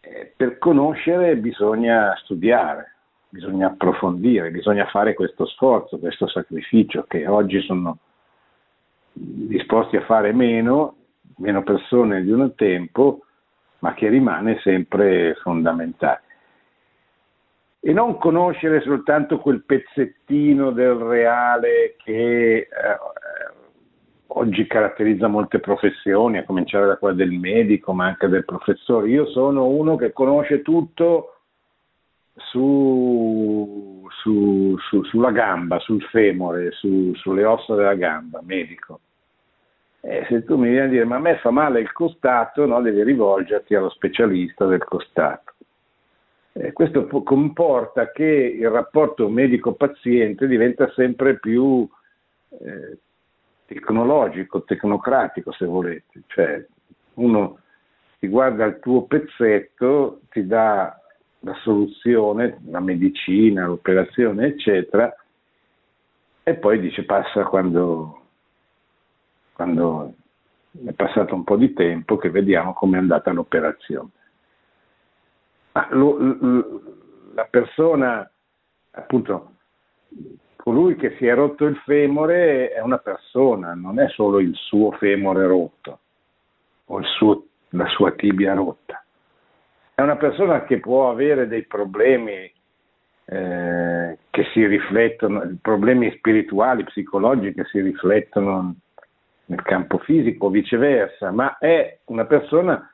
[0.00, 2.94] eh, per conoscere bisogna studiare,
[3.28, 7.98] bisogna approfondire, bisogna fare questo sforzo, questo sacrificio che oggi sono
[9.12, 10.96] disposti a fare meno,
[11.36, 13.26] meno persone di un tempo,
[13.80, 16.22] ma che rimane sempre fondamentale.
[17.82, 22.68] E non conoscere soltanto quel pezzettino del reale che eh,
[24.26, 29.08] oggi caratterizza molte professioni, a cominciare da quella del medico, ma anche del professore.
[29.08, 31.36] Io sono uno che conosce tutto
[32.34, 39.00] su, su, su, sulla gamba, sul femore, sulle ossa della gamba, medico.
[40.02, 42.80] E se tu mi vieni a dire ma a me fa male il costato, no,
[42.80, 45.54] devi rivolgerti allo specialista del costato.
[46.52, 51.88] Eh, questo comporta che il rapporto medico-paziente diventa sempre più
[52.48, 52.98] eh,
[53.66, 56.66] tecnologico, tecnocratico se volete, cioè
[57.14, 57.58] uno
[58.18, 61.00] ti guarda il tuo pezzetto, ti dà
[61.40, 65.14] la soluzione, la medicina, l'operazione, eccetera,
[66.42, 68.22] e poi dice passa quando,
[69.52, 70.14] quando
[70.84, 74.10] è passato un po' di tempo che vediamo come è andata l'operazione.
[75.80, 76.82] Ma lo, lo,
[77.32, 78.30] la persona,
[78.90, 79.52] appunto,
[80.56, 84.92] colui che si è rotto il femore è una persona, non è solo il suo
[84.92, 86.00] femore rotto
[86.86, 89.02] o suo, la sua tibia rotta.
[89.94, 92.52] È una persona che può avere dei problemi
[93.24, 98.74] eh, che si riflettono, problemi spirituali, psicologici che si riflettono
[99.46, 102.92] nel campo fisico o viceversa, ma è una persona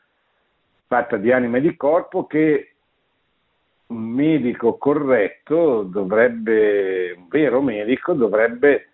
[0.87, 2.76] fatta di anima e di corpo che
[3.89, 8.89] un medico corretto dovrebbe, un vero medico dovrebbe,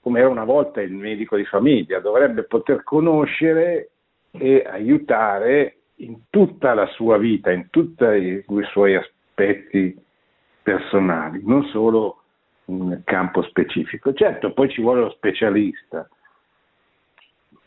[0.00, 3.90] come era una volta il medico di famiglia, dovrebbe poter conoscere
[4.30, 9.98] e aiutare in tutta la sua vita, in tutti i suoi aspetti
[10.62, 12.22] personali, non solo
[12.66, 14.12] un campo specifico.
[14.12, 16.08] Certo, poi ci vuole lo specialista,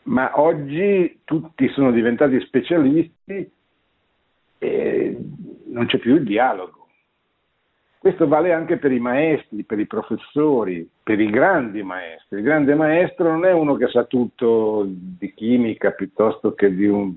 [0.04, 3.50] ma oggi tutti sono diventati specialisti
[4.58, 5.18] e
[5.70, 6.88] non c'è più il dialogo.
[7.98, 12.38] Questo vale anche per i maestri, per i professori, per i grandi maestri.
[12.38, 17.14] Il grande maestro non è uno che sa tutto di chimica piuttosto che di un,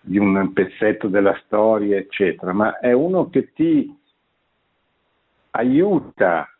[0.00, 3.96] di un pezzetto della storia, eccetera, ma è uno che ti
[5.50, 6.52] aiuta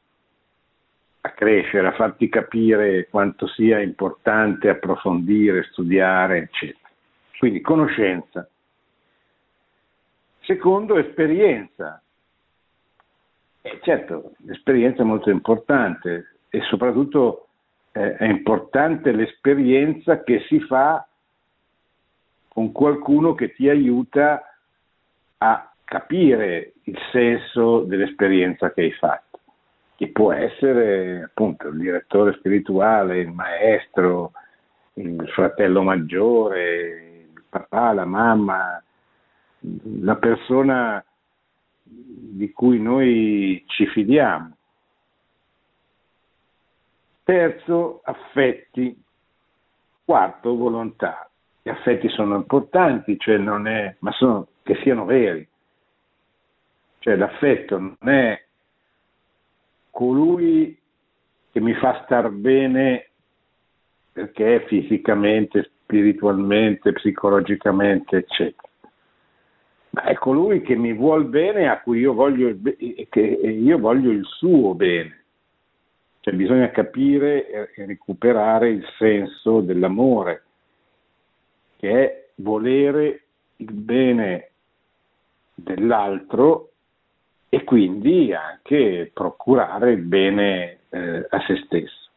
[1.21, 6.89] a crescere, a farti capire quanto sia importante approfondire, studiare, eccetera.
[7.37, 8.49] Quindi conoscenza.
[10.49, 12.01] Secondo, esperienza.
[13.61, 17.49] Eh, certo, l'esperienza è molto importante e soprattutto
[17.93, 21.07] eh, è importante l'esperienza che si fa
[22.49, 24.43] con qualcuno che ti aiuta
[25.37, 29.41] a capire il senso dell'esperienza che hai fatto,
[29.97, 34.33] che può essere appunto il direttore spirituale, il maestro,
[34.95, 38.83] il fratello maggiore, il papà, la mamma,
[39.61, 41.05] la persona
[41.83, 44.57] di cui noi ci fidiamo.
[47.25, 48.97] Terzo, affetti.
[50.05, 51.29] Quarto, volontà.
[51.63, 55.47] Gli affetti sono importanti, cioè non è, ma sono, che siano veri.
[57.01, 58.43] Cioè l'affetto non è
[59.91, 60.77] colui
[61.51, 63.11] che mi fa star bene
[64.13, 68.68] perché fisicamente, spiritualmente, psicologicamente, eccetera
[69.91, 72.55] ma è colui che mi vuol bene a cui io voglio,
[73.09, 75.25] che io voglio il suo bene.
[76.21, 80.43] Cioè bisogna capire e recuperare il senso dell'amore,
[81.77, 83.23] che è volere
[83.57, 84.51] il bene
[85.55, 86.71] dell'altro
[87.49, 92.11] e quindi anche procurare il bene eh, a se stesso.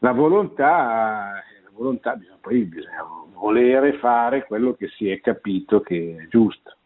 [0.00, 1.42] La volontà,
[1.74, 3.04] volontà bisogna, poi bisogna
[3.34, 6.76] volere fare quello che si è capito che è giusto.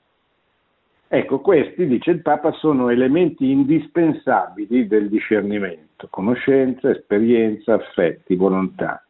[1.08, 9.04] Ecco, questi, dice il Papa, sono elementi indispensabili del discernimento, conoscenza, esperienza, affetti, volontà.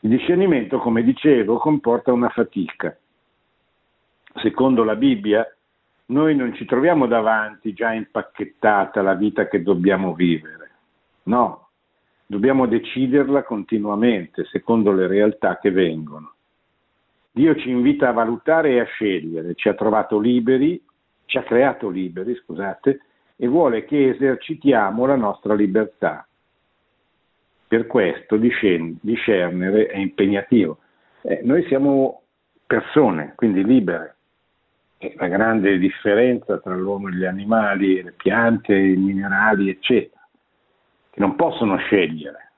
[0.00, 2.96] Il discernimento, come dicevo, comporta una fatica.
[4.34, 5.50] Secondo la Bibbia,
[6.06, 10.70] noi non ci troviamo davanti già impacchettata la vita che dobbiamo vivere.
[11.24, 11.67] No,
[12.30, 16.34] Dobbiamo deciderla continuamente, secondo le realtà che vengono.
[17.30, 20.78] Dio ci invita a valutare e a scegliere, ci ha trovato liberi,
[21.24, 23.00] ci ha creato liberi, scusate,
[23.34, 26.28] e vuole che esercitiamo la nostra libertà.
[27.66, 30.80] Per questo discernere è impegnativo.
[31.22, 32.24] Eh, noi siamo
[32.66, 34.16] persone, quindi libere.
[34.98, 40.16] E la grande differenza tra l'uomo e gli animali, le piante, i minerali, eccetera
[41.18, 42.52] non possono scegliere,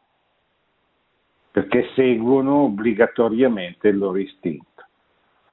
[1.50, 4.86] perché seguono obbligatoriamente il loro istinto.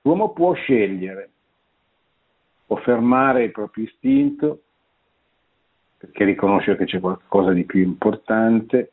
[0.01, 1.29] L'uomo può scegliere,
[2.65, 4.61] può fermare il proprio istinto,
[5.97, 8.91] perché riconosce che c'è qualcosa di più importante,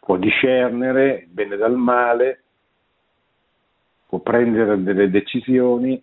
[0.00, 2.42] può discernere il bene dal male,
[4.06, 6.02] può prendere delle decisioni.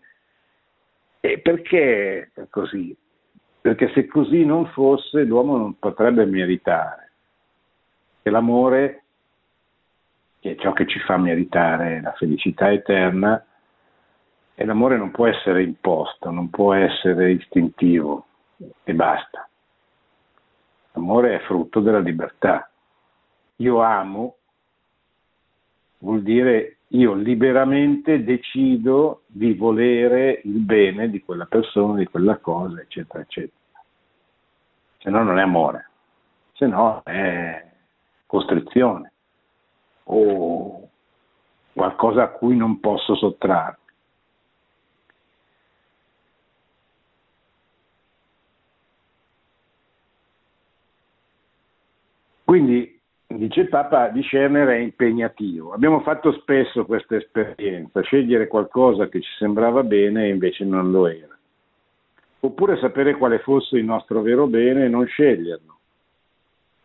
[1.20, 2.98] E perché è così?
[3.62, 7.12] Perché se così non fosse l'uomo non potrebbe meritare.
[8.24, 9.04] E l'amore,
[10.40, 13.46] che è ciò che ci fa meritare la felicità eterna,
[14.56, 18.26] e l'amore non può essere imposto, non può essere istintivo
[18.84, 19.48] e basta.
[20.94, 22.70] L'amore è frutto della libertà.
[23.58, 24.38] Io amo
[26.00, 32.82] vuol dire io liberamente decido di volere il bene di quella persona, di quella cosa,
[32.82, 33.60] eccetera, eccetera.
[34.98, 35.90] Se no non è amore,
[36.54, 37.70] se no è
[38.26, 39.12] costrizione
[40.04, 40.90] o
[41.74, 43.80] qualcosa a cui non posso sottrarre.
[52.44, 53.01] Quindi
[53.38, 55.74] dice il Papa, discernere è impegnativo.
[55.74, 61.08] Abbiamo fatto spesso questa esperienza, scegliere qualcosa che ci sembrava bene e invece non lo
[61.08, 61.38] era.
[62.42, 65.78] Oppure sapere quale fosse il nostro vero bene e non sceglierlo.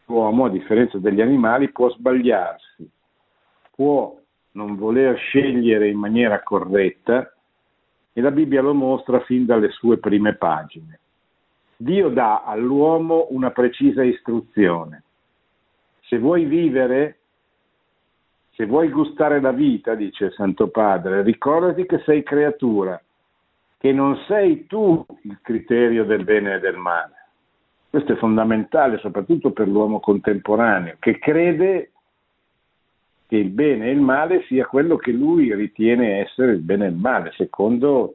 [0.07, 2.89] L'uomo, a differenza degli animali, può sbagliarsi,
[3.75, 4.17] può
[4.53, 7.33] non voler scegliere in maniera corretta
[8.13, 11.01] e la Bibbia lo mostra fin dalle sue prime pagine.
[11.77, 15.03] Dio dà all'uomo una precisa istruzione
[16.09, 17.19] se vuoi vivere,
[18.53, 23.01] se vuoi gustare la vita, dice il Santo Padre, ricordati che sei creatura,
[23.79, 27.15] che non sei tu il criterio del bene e del male.
[27.91, 31.91] Questo è fondamentale soprattutto per l'uomo contemporaneo, che crede
[33.29, 36.91] che il bene e il male sia quello che lui ritiene essere il bene e
[36.91, 38.15] il male, secondo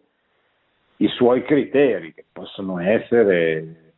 [0.98, 3.94] i suoi criteri, che possono essere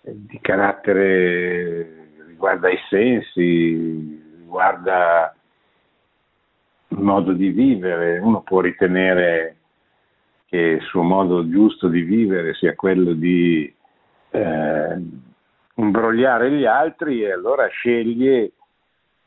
[0.00, 2.07] di carattere
[2.38, 5.34] riguarda i sensi, riguarda
[6.88, 8.18] il modo di vivere.
[8.18, 9.56] Uno può ritenere
[10.46, 13.74] che il suo modo giusto di vivere sia quello di
[14.30, 15.02] eh,
[15.74, 18.52] imbrogliare gli altri e allora sceglie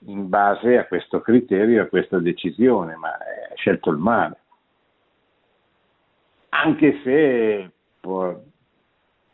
[0.06, 4.38] in base a questo criterio, a questa decisione, ma ha scelto il male.
[6.50, 8.42] Anche se può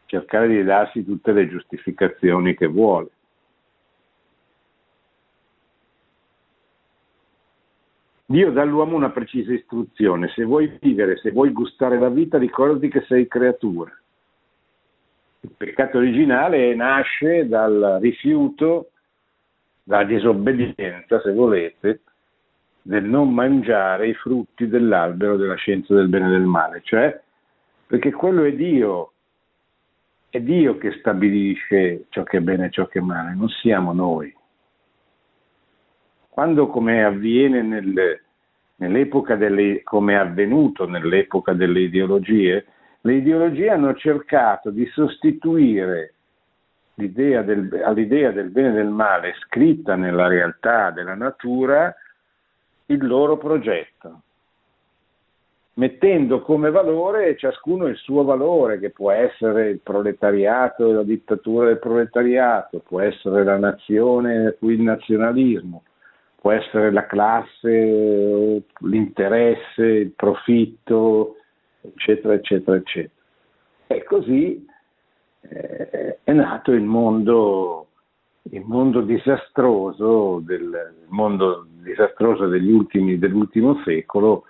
[0.07, 3.09] cercare di darsi tutte le giustificazioni che vuole.
[8.29, 12.89] Dio dà all'uomo una precisa istruzione, se vuoi vivere, se vuoi gustare la vita, ricordati
[12.89, 13.89] che sei creatura.
[15.39, 18.89] Il peccato originale nasce dal rifiuto,
[19.81, 22.01] dalla disobbedienza, se volete,
[22.81, 27.17] del non mangiare i frutti dell'albero della scienza del bene e del male, cioè
[27.87, 29.13] perché quello è Dio,
[30.29, 33.93] è Dio che stabilisce ciò che è bene e ciò che è male, non siamo
[33.93, 34.35] noi.
[36.37, 38.21] Quando, come avviene nel,
[38.75, 42.63] nell'epoca delle, come è avvenuto nell'epoca delle ideologie,
[43.01, 46.13] le ideologie hanno cercato di sostituire
[46.93, 51.91] l'idea del, all'idea del bene e del male scritta nella realtà della natura
[52.85, 54.21] il loro progetto,
[55.73, 61.65] mettendo come valore ciascuno il suo valore, che può essere il proletariato e la dittatura
[61.65, 65.81] del proletariato, può essere la nazione e il nazionalismo,
[66.47, 71.35] può essere la classe, l'interesse, il profitto,
[71.81, 73.21] eccetera, eccetera, eccetera.
[73.87, 74.65] E così
[75.41, 77.87] eh, è nato il mondo,
[78.43, 84.45] il mondo disastroso, del, mondo disastroso degli ultimi, dell'ultimo secolo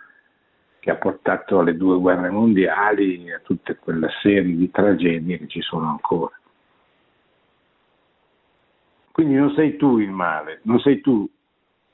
[0.78, 5.48] che ha portato alle due guerre mondiali e a tutta quella serie di tragedie che
[5.48, 6.40] ci sono ancora.
[9.12, 11.28] Quindi non sei tu il male, non sei tu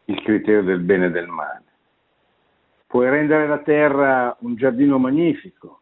[0.05, 1.61] il criterio del bene e del male.
[2.87, 5.79] Puoi rendere la terra un giardino magnifico,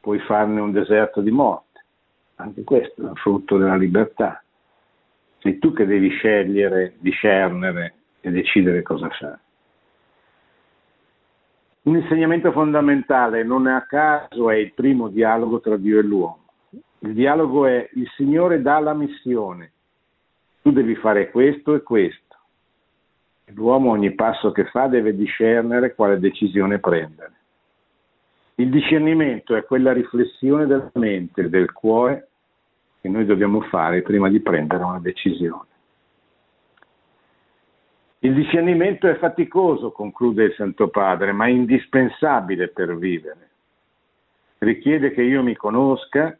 [0.00, 1.84] puoi farne un deserto di morte,
[2.36, 4.42] anche questo è un frutto della libertà.
[5.38, 9.40] Sei tu che devi scegliere, discernere e decidere cosa fare.
[11.82, 16.44] Un insegnamento fondamentale, non a caso, è il primo dialogo tra Dio e l'uomo.
[17.00, 19.72] Il dialogo è il Signore dà la missione,
[20.62, 22.23] tu devi fare questo e questo
[23.52, 27.32] L'uomo ogni passo che fa deve discernere quale decisione prendere.
[28.56, 32.28] Il discernimento è quella riflessione della mente e del cuore
[33.00, 35.72] che noi dobbiamo fare prima di prendere una decisione.
[38.20, 43.50] Il discernimento è faticoso, conclude il Santo Padre, ma indispensabile per vivere.
[44.58, 46.34] Richiede che io mi conosca,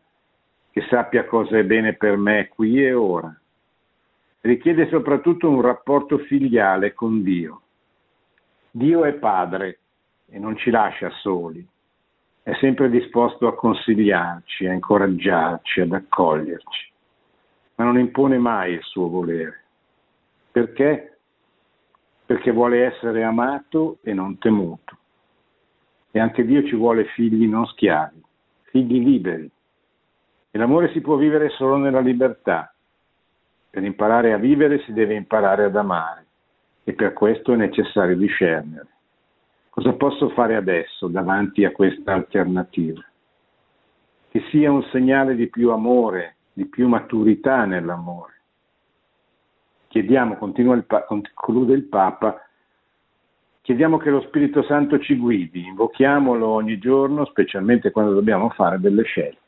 [0.71, 3.39] che sappia cosa è bene per me qui e ora
[4.45, 7.61] richiede soprattutto un rapporto filiale con Dio.
[8.71, 9.79] Dio è padre
[10.29, 11.67] e non ci lascia soli,
[12.43, 16.93] è sempre disposto a consigliarci, a incoraggiarci, ad accoglierci,
[17.77, 19.65] ma non impone mai il suo volere.
[20.51, 21.19] Perché?
[22.27, 24.99] Perché vuole essere amato e non temuto.
[26.11, 28.23] E anche Dio ci vuole figli non schiavi,
[28.65, 29.51] figli liberi.
[30.51, 32.74] E l'amore si può vivere solo nella libertà,
[33.75, 36.27] per imparare a vivere si deve imparare ad amare
[36.85, 38.87] e per questo è necessario discernere.
[39.69, 43.05] Cosa posso fare adesso davanti a questa alternativa?
[44.29, 48.33] Che sia un segnale di più amore, di più maturità nell'amore.
[49.89, 52.41] Chiediamo, il, conclude il Papa,
[53.63, 59.03] chiediamo che lo Spirito Santo ci guidi, invochiamolo ogni giorno, specialmente quando dobbiamo fare delle
[59.03, 59.44] scelte.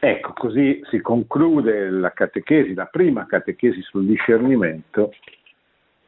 [0.00, 5.12] Ecco, così si conclude la catechesi, la prima catechesi sul discernimento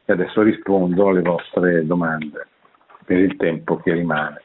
[0.05, 2.47] e adesso rispondo alle vostre domande
[3.03, 4.43] per il tempo che rimane.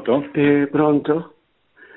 [0.00, 0.28] Pronto?
[0.32, 1.34] Eh, pronto?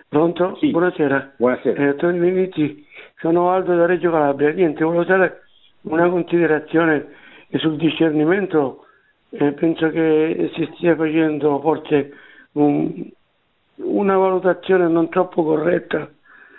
[0.10, 0.58] Pronto?
[0.60, 0.72] Sì.
[0.72, 1.34] Buonasera.
[1.38, 1.90] Buonasera.
[1.90, 2.86] Eh, Tony Venizzi,
[3.18, 4.52] sono Aldo da Reggio Calabria.
[4.52, 5.44] Niente, volevo dare
[5.84, 7.08] una considerazione
[7.54, 8.86] sul discernimento.
[9.30, 12.14] Eh, penso che si stia facendo forse
[12.54, 13.10] un,
[13.76, 16.10] una valutazione non troppo corretta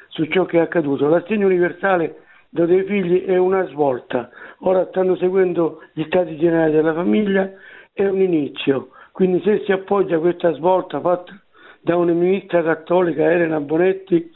[0.09, 1.09] su ciò che è accaduto.
[1.09, 4.31] L'assegno universale da dei figli è una svolta.
[4.61, 7.51] Ora stanno seguendo gli stati generali della famiglia,
[7.93, 8.89] è un inizio.
[9.15, 11.41] Quindi se si appoggia questa svolta fatta
[11.81, 14.29] da una ministra cattolica, Elena Bonetti,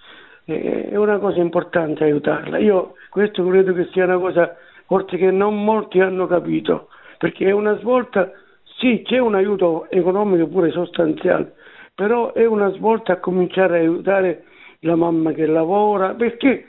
[0.44, 2.58] è una cosa importante aiutarla.
[2.58, 4.54] Io questo credo che sia una cosa
[4.86, 8.30] forse che non molti hanno capito, perché è una svolta,
[8.78, 11.54] sì, c'è un aiuto economico pure sostanziale,
[11.92, 14.44] però è una svolta a cominciare a aiutare
[14.82, 16.68] la mamma che lavora, perché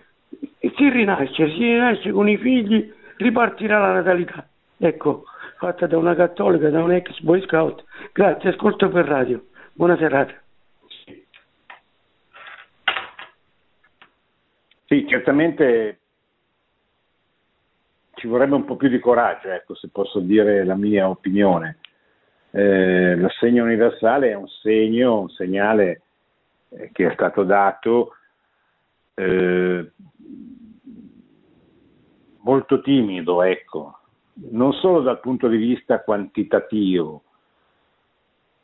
[0.59, 4.47] si rinasce, si rinasce con i figli, ripartirà la natalità.
[4.79, 5.25] Ecco,
[5.59, 7.83] fatta da una cattolica, da un ex boy scout.
[8.13, 9.43] Grazie, ascolto per radio.
[9.73, 10.33] Buona serata.
[14.85, 15.99] Sì, certamente
[18.13, 21.79] ci vorrebbe un po' più di coraggio, ecco, se posso dire la mia opinione.
[22.51, 26.01] Eh, l'assegno universale è un segno, un segnale
[26.69, 28.15] eh, che è stato dato
[29.13, 29.91] eh,
[32.37, 33.98] molto timido, ecco,
[34.51, 37.23] non solo dal punto di vista quantitativo.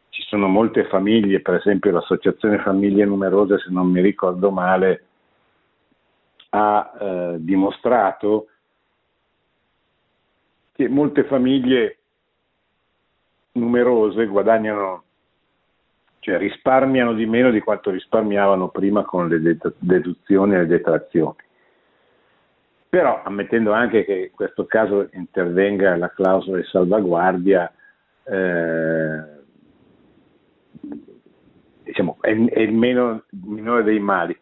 [0.09, 5.05] Ci sono molte famiglie, per esempio l'associazione Famiglie Numerose, se non mi ricordo male,
[6.49, 8.47] ha eh, dimostrato
[10.71, 11.97] che molte famiglie
[13.53, 15.03] numerose guadagnano,
[16.19, 21.44] cioè risparmiano di meno di quanto risparmiavano prima con le deduzioni e le detrazioni.
[22.95, 27.69] Però ammettendo anche che in questo caso intervenga la clausola di salvaguardia,
[28.23, 29.23] eh,
[31.83, 34.33] diciamo, è, è il, meno, minore dei mali.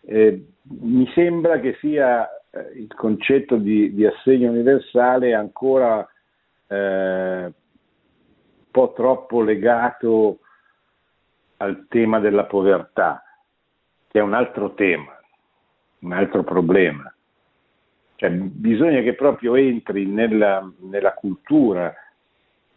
[0.00, 6.04] Eh, mi sembra che sia eh, il concetto di, di, assegno universale ancora
[6.66, 7.52] eh, un
[8.72, 10.40] po' troppo legato
[11.58, 13.22] al tema della povertà,
[14.08, 15.16] che è un altro tema,
[16.00, 17.14] un altro problema.
[18.20, 21.94] Cioè, bisogna che proprio entri nella, nella cultura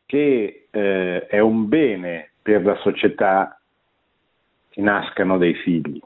[0.06, 3.60] che eh, è un bene per la società
[4.70, 6.00] che nascano dei figli.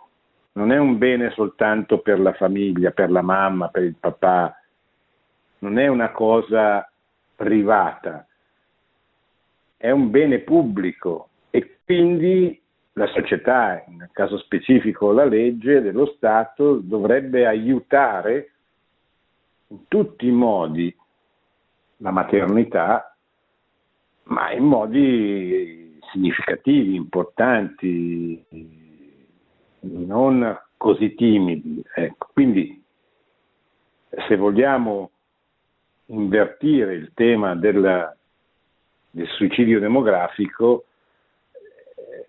[0.54, 4.60] Non è un bene soltanto per la famiglia, per la mamma, per il papà,
[5.60, 6.92] non è una cosa
[7.36, 8.26] privata,
[9.78, 12.60] è un bene pubblico e quindi
[12.94, 18.54] la società, nel caso specifico la legge dello Stato, dovrebbe aiutare
[19.68, 20.96] in tutti i modi
[21.98, 23.16] la maternità,
[24.24, 28.46] ma in modi significativi, importanti,
[29.80, 31.84] non così timidi.
[31.96, 32.30] Ecco.
[32.34, 32.82] Quindi
[34.28, 35.12] se vogliamo
[36.08, 38.16] invertire il tema della,
[39.10, 40.86] del suicidio demografico,
[41.96, 42.26] eh,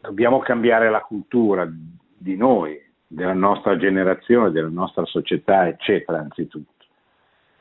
[0.00, 2.80] dobbiamo cambiare la cultura di noi,
[3.12, 6.84] della nostra generazione, della nostra società, eccetera, anzitutto.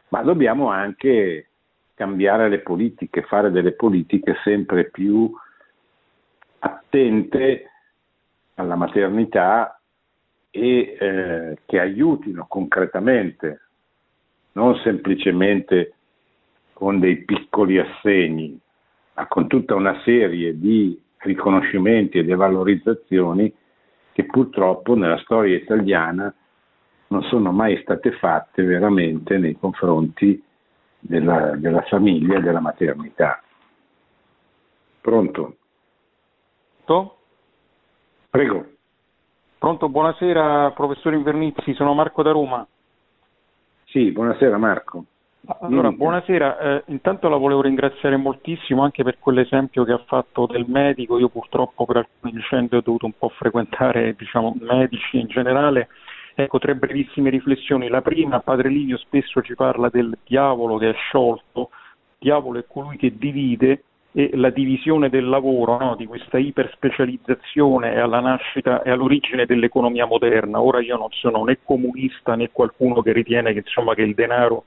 [0.09, 1.47] Ma dobbiamo anche
[1.93, 5.29] cambiare le politiche, fare delle politiche sempre più
[6.59, 7.69] attente
[8.55, 9.79] alla maternità
[10.49, 13.61] e eh, che aiutino concretamente,
[14.53, 15.93] non semplicemente
[16.73, 18.57] con dei piccoli assegni,
[19.15, 23.53] ma con tutta una serie di riconoscimenti e di valorizzazioni
[24.11, 26.33] che purtroppo nella storia italiana
[27.07, 30.41] non sono mai state fatte veramente nei confronti
[30.99, 33.41] della, della famiglia e della maternità.
[35.01, 35.55] Pronto?
[36.91, 37.15] Pronto?
[38.29, 38.65] Prego.
[39.57, 42.65] Pronto, buonasera professore Invernizzi, sono Marco da Roma.
[43.85, 45.05] Sì, buonasera Marco.
[45.43, 50.65] Allora, buonasera, eh, intanto la volevo ringraziare moltissimo anche per quell'esempio che ha fatto del
[50.67, 55.87] medico, io purtroppo per alcune vicende ho dovuto un po' frequentare diciamo, medici in generale,
[56.35, 60.93] ecco tre brevissime riflessioni, la prima, padre Livio spesso ci parla del diavolo che è
[60.93, 61.71] sciolto,
[62.19, 63.83] diavolo è colui che divide,
[64.13, 65.95] e la divisione del lavoro, no?
[65.95, 70.61] di questa iperspecializzazione è alla nascita e all'origine dell'economia moderna.
[70.61, 74.65] Ora io non sono né comunista né qualcuno che ritiene che, insomma, che il denaro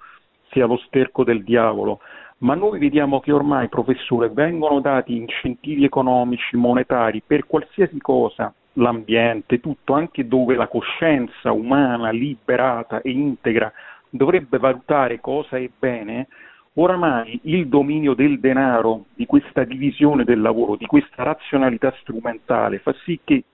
[0.55, 2.01] sia lo sterco del diavolo,
[2.39, 9.61] ma noi vediamo che ormai, professore, vengono dati incentivi economici, monetari per qualsiasi cosa, l'ambiente,
[9.61, 13.71] tutto, anche dove la coscienza umana liberata e integra
[14.09, 16.29] dovrebbe valutare cosa è bene,
[16.77, 22.93] Oramai il dominio del denaro, di questa divisione del lavoro, di questa razionalità strumentale, fa
[23.05, 23.45] sì che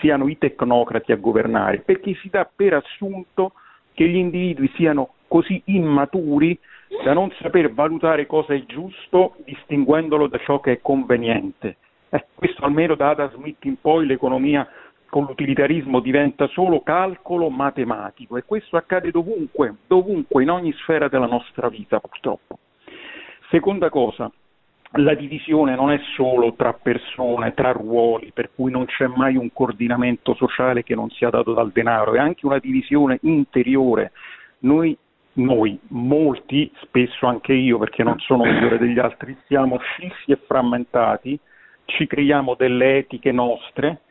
[0.00, 3.52] siano i tecnocrati a governare, perché si dà per assunto
[3.92, 6.58] che gli individui siano così immaturi
[7.02, 11.78] da non saper valutare cosa è giusto distinguendolo da ciò che è conveniente.
[12.10, 14.68] Eh, questo almeno da Adam Smith in poi l'economia
[15.08, 21.24] con l'utilitarismo diventa solo calcolo matematico e questo accade dovunque, dovunque, in ogni sfera della
[21.24, 22.58] nostra vita purtroppo.
[23.48, 24.30] Seconda cosa,
[24.96, 29.50] la divisione non è solo tra persone, tra ruoli, per cui non c'è mai un
[29.50, 34.12] coordinamento sociale che non sia dato dal denaro, è anche una divisione interiore.
[34.60, 34.94] Noi,
[35.34, 41.38] noi molti, spesso anche io, perché non sono migliore degli altri, siamo scissi e frammentati,
[41.86, 44.02] ci creiamo delle etiche nostre,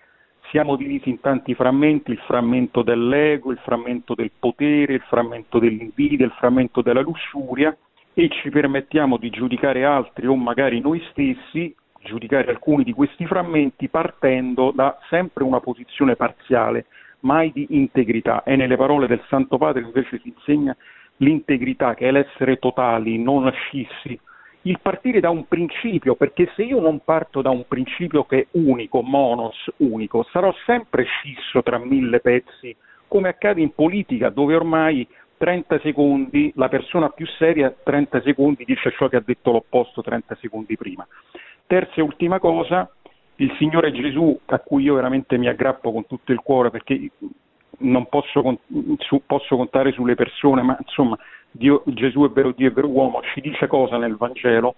[0.50, 6.26] siamo divisi in tanti frammenti, il frammento dell'ego, il frammento del potere, il frammento dell'invidia,
[6.26, 7.76] il frammento della lussuria
[8.14, 13.88] e ci permettiamo di giudicare altri o magari noi stessi, giudicare alcuni di questi frammenti
[13.88, 16.88] partendo da sempre una posizione parziale,
[17.22, 18.44] mai di integrità.
[18.44, 20.76] E nelle parole del Santo Padre invece si insegna
[21.22, 24.20] l'integrità, che è l'essere totali, non scissi,
[24.64, 28.48] il partire da un principio, perché se io non parto da un principio che è
[28.52, 32.76] unico, monos, unico, sarò sempre scisso tra mille pezzi,
[33.08, 35.08] come accade in politica, dove ormai
[35.38, 40.38] 30 secondi, la persona più seria 30 secondi dice ciò che ha detto l'opposto 30
[40.40, 41.08] secondi prima.
[41.66, 42.90] Terza e ultima cosa,
[43.38, 47.10] il Signore Gesù, a cui io veramente mi aggrappo con tutto il cuore, perché
[47.80, 48.60] non posso,
[48.98, 51.18] su, posso contare sulle persone, ma insomma
[51.52, 54.76] Dio, Gesù è vero Dio, è vero uomo, ci dice cosa nel Vangelo?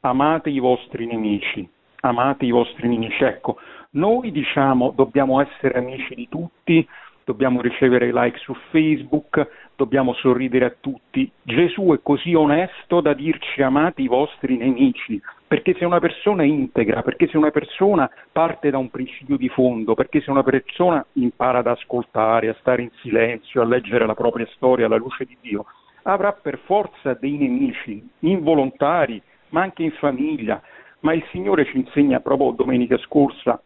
[0.00, 1.68] Amate i vostri nemici,
[2.00, 3.22] amate i vostri nemici.
[3.24, 3.58] Ecco,
[3.90, 6.86] noi diciamo dobbiamo essere amici di tutti,
[7.24, 11.30] dobbiamo ricevere like su Facebook, dobbiamo sorridere a tutti.
[11.42, 15.20] Gesù è così onesto da dirci amate i vostri nemici,
[15.50, 19.94] perché se una persona integra, perché se una persona parte da un principio di fondo,
[19.94, 24.46] perché se una persona impara ad ascoltare, a stare in silenzio, a leggere la propria
[24.54, 25.64] storia alla luce di Dio,
[26.02, 30.62] avrà per forza dei nemici involontari, ma anche in famiglia.
[31.00, 33.60] Ma il Signore ci insegna proprio domenica scorsa,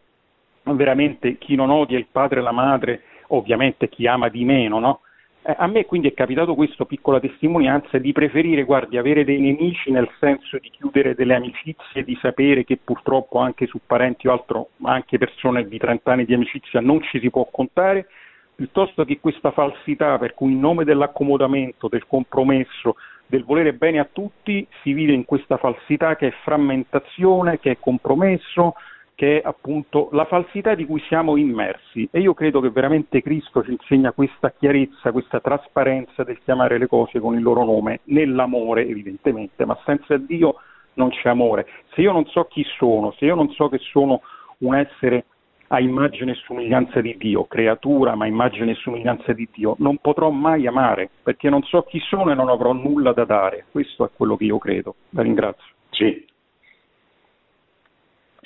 [0.63, 5.01] veramente chi non odia il padre e la madre, ovviamente chi ama di meno, no?
[5.47, 9.91] Eh, a me quindi è capitato questo, piccola testimonianza, di preferire, guardi, avere dei nemici
[9.91, 14.69] nel senso di chiudere delle amicizie, di sapere che purtroppo anche su parenti o altro,
[14.81, 18.07] anche persone di 30 anni di amicizia non ci si può contare,
[18.55, 22.95] piuttosto che questa falsità per cui in nome dell'accomodamento, del compromesso,
[23.27, 27.77] del volere bene a tutti, si vive in questa falsità che è frammentazione, che è
[27.79, 28.73] compromesso,
[29.15, 32.07] che è appunto la falsità di cui siamo immersi.
[32.11, 36.87] E io credo che veramente Cristo ci insegna questa chiarezza, questa trasparenza del chiamare le
[36.87, 40.55] cose con il loro nome, nell'amore evidentemente, ma senza Dio
[40.95, 41.65] non c'è amore.
[41.93, 44.21] Se io non so chi sono, se io non so che sono
[44.59, 45.25] un essere
[45.69, 50.29] a immagine e somiglianza di Dio, creatura ma immagine e somiglianza di Dio, non potrò
[50.29, 53.65] mai amare perché non so chi sono e non avrò nulla da dare.
[53.71, 54.95] Questo è quello che io credo.
[55.11, 55.73] La ringrazio.
[55.89, 56.33] Sì.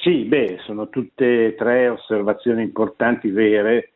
[0.01, 3.91] Sì, beh, sono tutte e tre osservazioni importanti, vere.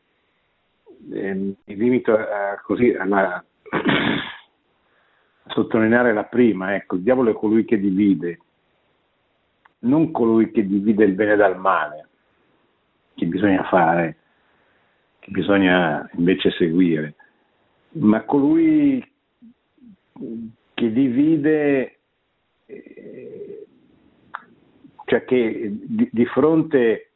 [1.12, 3.44] Eh, mi limito a, così, a, a,
[5.48, 6.76] sottolineare la prima.
[6.76, 8.40] Ecco, il diavolo è colui che divide,
[9.80, 12.08] non colui che divide il bene dal male
[13.16, 14.18] che bisogna fare,
[15.20, 17.16] che bisogna invece seguire,
[17.92, 19.02] ma colui
[20.74, 22.00] che divide,
[22.66, 23.63] eh,
[25.14, 27.10] cioè che di, di fronte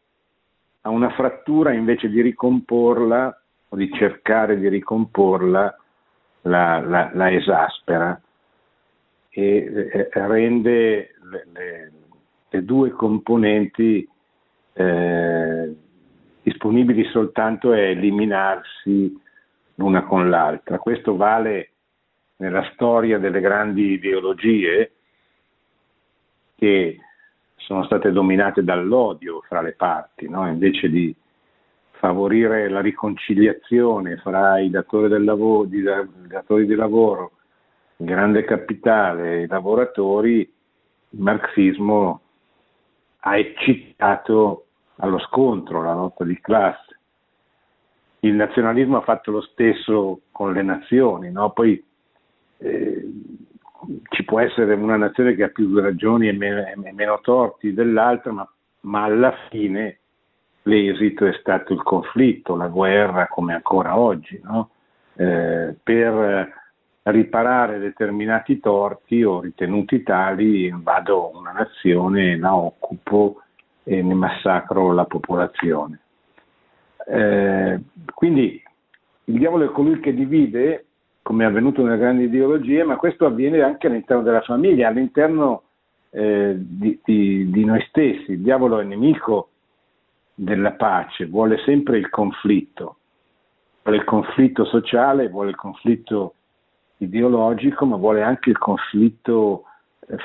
[0.82, 5.76] a una frattura invece di ricomporla o di cercare di ricomporla,
[6.42, 8.22] la, la, la esaspera
[9.30, 11.92] e eh, rende le, le,
[12.50, 14.08] le, due componenti
[14.74, 15.76] eh,
[16.44, 19.20] disponibili soltanto a eliminarsi
[19.76, 20.78] l'una con l'altra.
[20.78, 21.72] Questo vale
[22.38, 24.92] nella storia delle grandi ideologie
[26.56, 27.00] che
[27.68, 30.48] sono state dominate dall'odio fra le parti, no?
[30.48, 31.14] invece di
[32.00, 35.84] favorire la riconciliazione fra i datori, del lavoro, i
[36.30, 37.34] datori di lavoro,
[37.98, 40.40] il grande capitale e i lavoratori,
[41.10, 42.22] il marxismo
[43.20, 44.68] ha eccitato
[45.00, 47.00] allo scontro, alla lotta di classe.
[48.22, 51.50] Il nazionalismo ha fatto lo stesso con le nazioni, no?
[51.50, 51.84] poi
[52.60, 53.10] eh,
[54.10, 58.32] ci può essere una nazione che ha più ragioni e meno, e meno torti dell'altra,
[58.32, 58.50] ma,
[58.82, 60.00] ma, alla fine
[60.64, 64.40] l'esito è stato il conflitto, la guerra come ancora oggi.
[64.44, 64.70] No?
[65.16, 66.54] Eh, per
[67.04, 73.42] riparare determinati torti o ritenuti tali vado una nazione, la occupo
[73.84, 76.00] e ne massacro la popolazione.
[77.08, 77.80] Eh,
[78.14, 78.62] quindi
[79.26, 80.87] il diavolo è colui che divide,
[81.28, 85.64] come è avvenuto nelle grandi ideologie, ma questo avviene anche all'interno della famiglia, all'interno
[86.12, 88.32] eh, di, di, di, noi stessi.
[88.32, 89.50] Il diavolo è nemico
[90.34, 93.00] della pace, vuole sempre il conflitto,
[93.84, 96.36] vuole il conflitto sociale, vuole il conflitto
[97.00, 99.66] ideologico, ma vuole anche il conflitto
[100.08, 100.16] eh,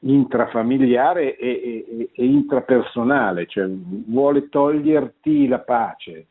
[0.00, 6.26] intrafamiliare e, e, e, intrapersonale, cioè vuole toglierti la pace,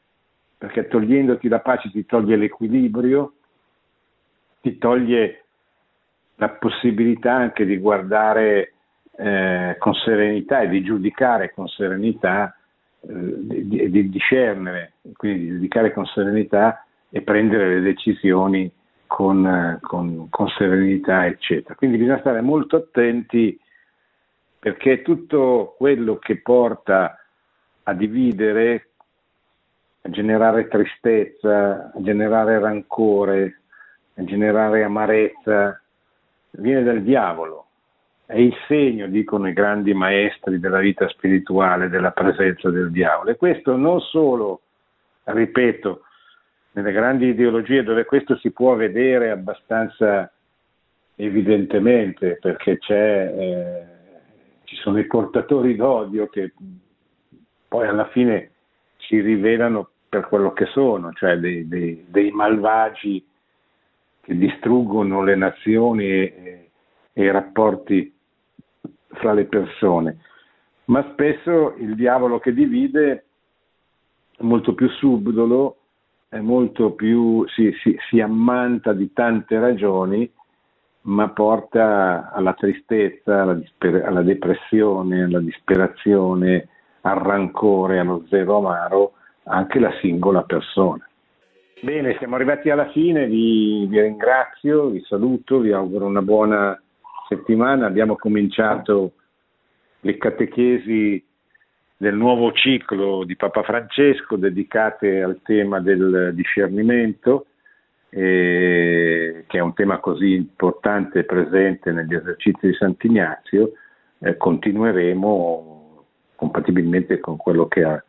[0.58, 3.34] perché togliendoti la pace ti toglie l'equilibrio,
[4.64, 5.44] ti toglie
[6.36, 8.76] la possibilità anche di guardare
[9.18, 12.56] eh, con serenità e di giudicare con serenità,
[13.02, 18.72] eh, di, di discernere, quindi di giudicare con serenità e prendere le decisioni
[19.06, 21.76] con, con, con, serenità, eccetera.
[21.76, 23.60] Quindi bisogna stare molto attenti
[24.58, 27.18] perché tutto quello che porta
[27.84, 28.92] a dividere,
[30.04, 33.63] a generare tristezza, a generare rancore,
[34.16, 35.80] generare amarezza,
[36.52, 37.68] viene dal diavolo.
[38.26, 43.32] È il segno, dicono i grandi maestri della vita spirituale, della presenza del diavolo.
[43.32, 44.62] E questo non solo,
[45.24, 46.02] ripeto,
[46.72, 50.32] nelle grandi ideologie dove questo si può vedere abbastanza
[51.16, 53.86] evidentemente, perché eh,
[54.64, 56.54] ci sono i portatori d'odio che
[57.68, 58.52] poi alla fine
[58.98, 63.24] si rivelano per quello che sono, cioè dei, dei, dei malvagi
[64.24, 66.70] che distruggono le nazioni e,
[67.12, 68.14] e i rapporti
[69.08, 70.18] fra le persone.
[70.86, 73.26] Ma spesso il diavolo che divide
[74.36, 75.78] è molto più subdolo
[76.34, 80.28] è molto più, si, si, si ammanta di tante ragioni,
[81.02, 86.70] ma porta alla tristezza, alla, disper- alla, depressione, alla disperazione,
[87.02, 89.14] al rancore, allo zero amaro
[89.44, 91.08] anche la singola persona.
[91.82, 96.82] Bene, siamo arrivati alla fine, vi, vi ringrazio, vi saluto, vi auguro una buona
[97.28, 97.86] settimana.
[97.86, 99.14] Abbiamo cominciato
[100.02, 101.24] le catechesi
[101.98, 107.46] del nuovo ciclo di Papa Francesco dedicate al tema del discernimento,
[108.10, 113.72] eh, che è un tema così importante e presente negli esercizi di Sant'Ignazio,
[114.20, 116.06] eh, continueremo
[116.36, 118.04] compatibilmente con quello che, ha,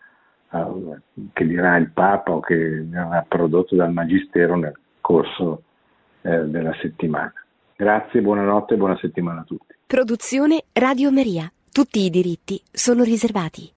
[1.32, 5.62] che, dirà il Papa o che verrà prodotto dal Magistero nel corso
[6.22, 7.32] eh, della settimana.
[7.76, 9.74] Grazie, buonanotte e buona settimana a tutti.
[9.86, 11.50] Produzione Radio Maria.
[11.70, 13.72] Tutti i diritti sono riservati.